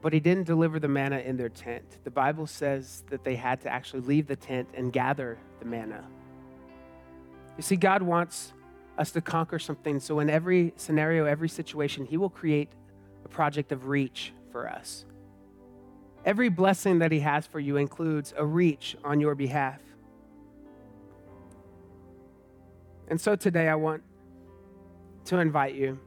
But 0.00 0.12
He 0.12 0.18
didn't 0.18 0.48
deliver 0.48 0.80
the 0.80 0.88
manna 0.88 1.20
in 1.20 1.36
their 1.36 1.48
tent. 1.48 1.84
The 2.02 2.10
Bible 2.10 2.48
says 2.48 3.04
that 3.08 3.22
they 3.22 3.36
had 3.36 3.60
to 3.60 3.68
actually 3.68 4.00
leave 4.00 4.26
the 4.26 4.34
tent 4.34 4.68
and 4.74 4.92
gather 4.92 5.38
the 5.60 5.64
manna. 5.64 6.02
You 7.56 7.62
see, 7.62 7.76
God 7.76 8.02
wants 8.02 8.52
us 8.98 9.12
to 9.12 9.20
conquer 9.20 9.60
something. 9.60 10.00
So, 10.00 10.18
in 10.18 10.28
every 10.28 10.72
scenario, 10.74 11.24
every 11.24 11.48
situation, 11.48 12.04
He 12.04 12.16
will 12.16 12.30
create 12.30 12.68
a 13.24 13.28
project 13.28 13.70
of 13.70 13.86
reach 13.86 14.32
for 14.50 14.68
us. 14.68 15.04
Every 16.24 16.48
blessing 16.48 16.98
that 16.98 17.12
He 17.12 17.20
has 17.20 17.46
for 17.46 17.60
you 17.60 17.76
includes 17.76 18.34
a 18.36 18.44
reach 18.44 18.96
on 19.04 19.20
your 19.20 19.36
behalf. 19.36 19.78
And 23.12 23.20
so 23.20 23.36
today 23.36 23.68
I 23.68 23.74
want 23.74 24.02
to 25.26 25.38
invite 25.38 25.74
you 25.74 25.98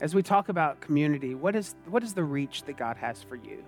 as 0.00 0.16
we 0.16 0.22
talk 0.24 0.48
about 0.48 0.80
community, 0.80 1.36
what 1.36 1.54
is, 1.54 1.76
what 1.88 2.02
is 2.02 2.12
the 2.14 2.24
reach 2.24 2.64
that 2.64 2.76
God 2.76 2.96
has 2.96 3.22
for 3.22 3.36
you? 3.36 3.62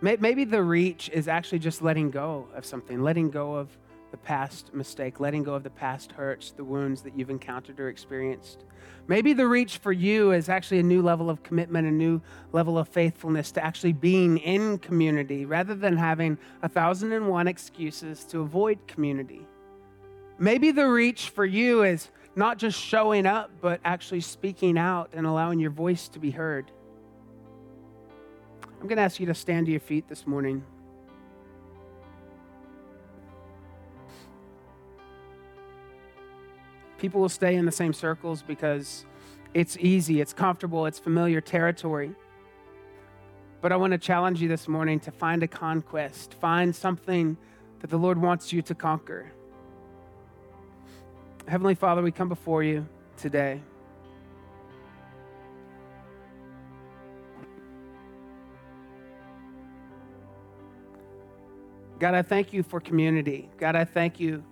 Maybe 0.00 0.44
the 0.44 0.62
reach 0.62 1.10
is 1.10 1.28
actually 1.28 1.58
just 1.58 1.82
letting 1.82 2.10
go 2.10 2.48
of 2.54 2.64
something, 2.64 3.02
letting 3.02 3.28
go 3.28 3.56
of 3.56 3.68
the 4.12 4.18
past 4.18 4.72
mistake, 4.72 5.18
letting 5.18 5.42
go 5.42 5.54
of 5.54 5.64
the 5.64 5.70
past 5.70 6.12
hurts, 6.12 6.52
the 6.52 6.62
wounds 6.62 7.02
that 7.02 7.18
you've 7.18 7.30
encountered 7.30 7.80
or 7.80 7.88
experienced. 7.88 8.64
Maybe 9.08 9.32
the 9.32 9.48
reach 9.48 9.78
for 9.78 9.90
you 9.90 10.30
is 10.30 10.48
actually 10.48 10.78
a 10.78 10.84
new 10.84 11.02
level 11.02 11.28
of 11.28 11.42
commitment, 11.42 11.88
a 11.88 11.90
new 11.90 12.20
level 12.52 12.78
of 12.78 12.88
faithfulness 12.88 13.50
to 13.52 13.64
actually 13.64 13.94
being 13.94 14.38
in 14.38 14.78
community 14.78 15.44
rather 15.44 15.74
than 15.74 15.96
having 15.96 16.38
a 16.62 16.68
thousand 16.68 17.12
and 17.12 17.28
one 17.28 17.48
excuses 17.48 18.22
to 18.26 18.40
avoid 18.40 18.86
community. 18.86 19.44
Maybe 20.38 20.70
the 20.70 20.86
reach 20.86 21.30
for 21.30 21.44
you 21.44 21.82
is 21.82 22.10
not 22.36 22.58
just 22.58 22.78
showing 22.78 23.26
up, 23.26 23.50
but 23.60 23.80
actually 23.84 24.20
speaking 24.20 24.78
out 24.78 25.10
and 25.12 25.26
allowing 25.26 25.58
your 25.58 25.70
voice 25.70 26.08
to 26.08 26.18
be 26.18 26.30
heard. 26.30 26.70
I'm 28.80 28.88
going 28.88 28.96
to 28.96 29.02
ask 29.02 29.18
you 29.20 29.26
to 29.26 29.34
stand 29.34 29.66
to 29.66 29.72
your 29.72 29.80
feet 29.80 30.08
this 30.08 30.26
morning. 30.26 30.64
People 37.02 37.20
will 37.20 37.28
stay 37.28 37.56
in 37.56 37.66
the 37.66 37.72
same 37.72 37.92
circles 37.92 38.42
because 38.42 39.04
it's 39.54 39.76
easy, 39.78 40.20
it's 40.20 40.32
comfortable, 40.32 40.86
it's 40.86 41.00
familiar 41.00 41.40
territory. 41.40 42.14
But 43.60 43.72
I 43.72 43.76
want 43.76 43.90
to 43.90 43.98
challenge 43.98 44.40
you 44.40 44.46
this 44.46 44.68
morning 44.68 45.00
to 45.00 45.10
find 45.10 45.42
a 45.42 45.48
conquest, 45.48 46.34
find 46.34 46.72
something 46.72 47.36
that 47.80 47.90
the 47.90 47.96
Lord 47.96 48.18
wants 48.18 48.52
you 48.52 48.62
to 48.62 48.74
conquer. 48.76 49.32
Heavenly 51.48 51.74
Father, 51.74 52.02
we 52.02 52.12
come 52.12 52.28
before 52.28 52.62
you 52.62 52.86
today. 53.16 53.60
God, 61.98 62.14
I 62.14 62.22
thank 62.22 62.52
you 62.52 62.62
for 62.62 62.78
community. 62.78 63.50
God, 63.58 63.74
I 63.74 63.84
thank 63.84 64.20
you 64.20 64.44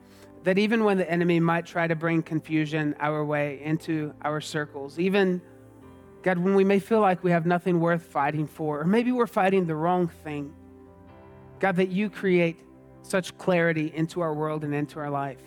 that 0.44 0.58
even 0.58 0.84
when 0.84 0.96
the 0.96 1.10
enemy 1.10 1.38
might 1.38 1.66
try 1.66 1.86
to 1.86 1.94
bring 1.94 2.22
confusion 2.22 2.94
our 2.98 3.24
way 3.24 3.60
into 3.62 4.14
our 4.22 4.40
circles, 4.40 4.98
even, 4.98 5.42
God, 6.22 6.38
when 6.38 6.54
we 6.54 6.64
may 6.64 6.78
feel 6.78 7.00
like 7.00 7.22
we 7.22 7.30
have 7.30 7.44
nothing 7.44 7.80
worth 7.80 8.02
fighting 8.02 8.46
for, 8.46 8.80
or 8.80 8.84
maybe 8.84 9.12
we're 9.12 9.26
fighting 9.26 9.66
the 9.66 9.74
wrong 9.74 10.08
thing, 10.08 10.54
God, 11.58 11.76
that 11.76 11.90
you 11.90 12.08
create 12.08 12.58
such 13.02 13.36
clarity 13.36 13.92
into 13.94 14.22
our 14.22 14.32
world 14.32 14.64
and 14.64 14.74
into 14.74 14.98
our 14.98 15.10
life. 15.10 15.42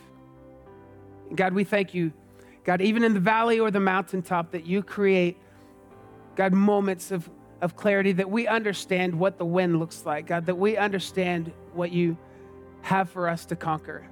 God, 1.34 1.54
we 1.54 1.64
thank 1.64 1.96
you, 1.96 2.14
God, 2.64 2.82
even 2.82 3.04
in 3.04 3.16
the 3.16 3.20
valley 3.20 3.60
or 3.60 3.72
the 3.72 3.80
mountaintop, 3.80 4.52
that 4.52 4.66
you 4.66 4.84
create, 4.84 5.38
God, 6.36 6.54
moments 6.54 7.10
of, 7.12 7.28
of 7.62 7.76
clarity 7.76 8.12
that 8.12 8.30
we 8.30 8.46
understand 8.48 9.18
what 9.18 9.40
the 9.40 9.46
wind 9.46 9.80
looks 9.80 10.06
like, 10.06 10.28
God, 10.28 10.46
that 10.46 10.56
we 10.56 10.78
understand 10.78 11.52
what 11.74 11.92
you 11.92 12.16
have 12.82 13.10
for 13.10 13.28
us 13.28 13.46
to 13.48 13.56
conquer. 13.56 14.08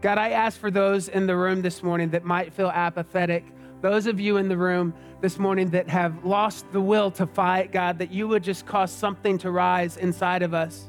God, 0.00 0.16
I 0.16 0.30
ask 0.30 0.58
for 0.58 0.70
those 0.70 1.08
in 1.08 1.26
the 1.26 1.36
room 1.36 1.60
this 1.60 1.82
morning 1.82 2.10
that 2.10 2.24
might 2.24 2.54
feel 2.54 2.70
apathetic, 2.70 3.44
those 3.82 4.06
of 4.06 4.18
you 4.18 4.38
in 4.38 4.48
the 4.48 4.56
room 4.56 4.94
this 5.20 5.38
morning 5.38 5.70
that 5.70 5.88
have 5.88 6.24
lost 6.24 6.64
the 6.72 6.80
will 6.80 7.10
to 7.12 7.26
fight, 7.26 7.70
God, 7.72 7.98
that 7.98 8.10
you 8.10 8.26
would 8.26 8.42
just 8.42 8.64
cause 8.64 8.90
something 8.90 9.36
to 9.38 9.50
rise 9.50 9.98
inside 9.98 10.42
of 10.42 10.54
us. 10.54 10.88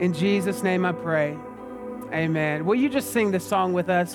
In 0.00 0.12
Jesus' 0.12 0.62
name 0.62 0.84
I 0.84 0.92
pray. 0.92 1.36
Amen. 2.12 2.66
Will 2.66 2.74
you 2.74 2.88
just 2.88 3.12
sing 3.12 3.30
this 3.30 3.46
song 3.46 3.72
with 3.72 3.88
us? 3.88 4.14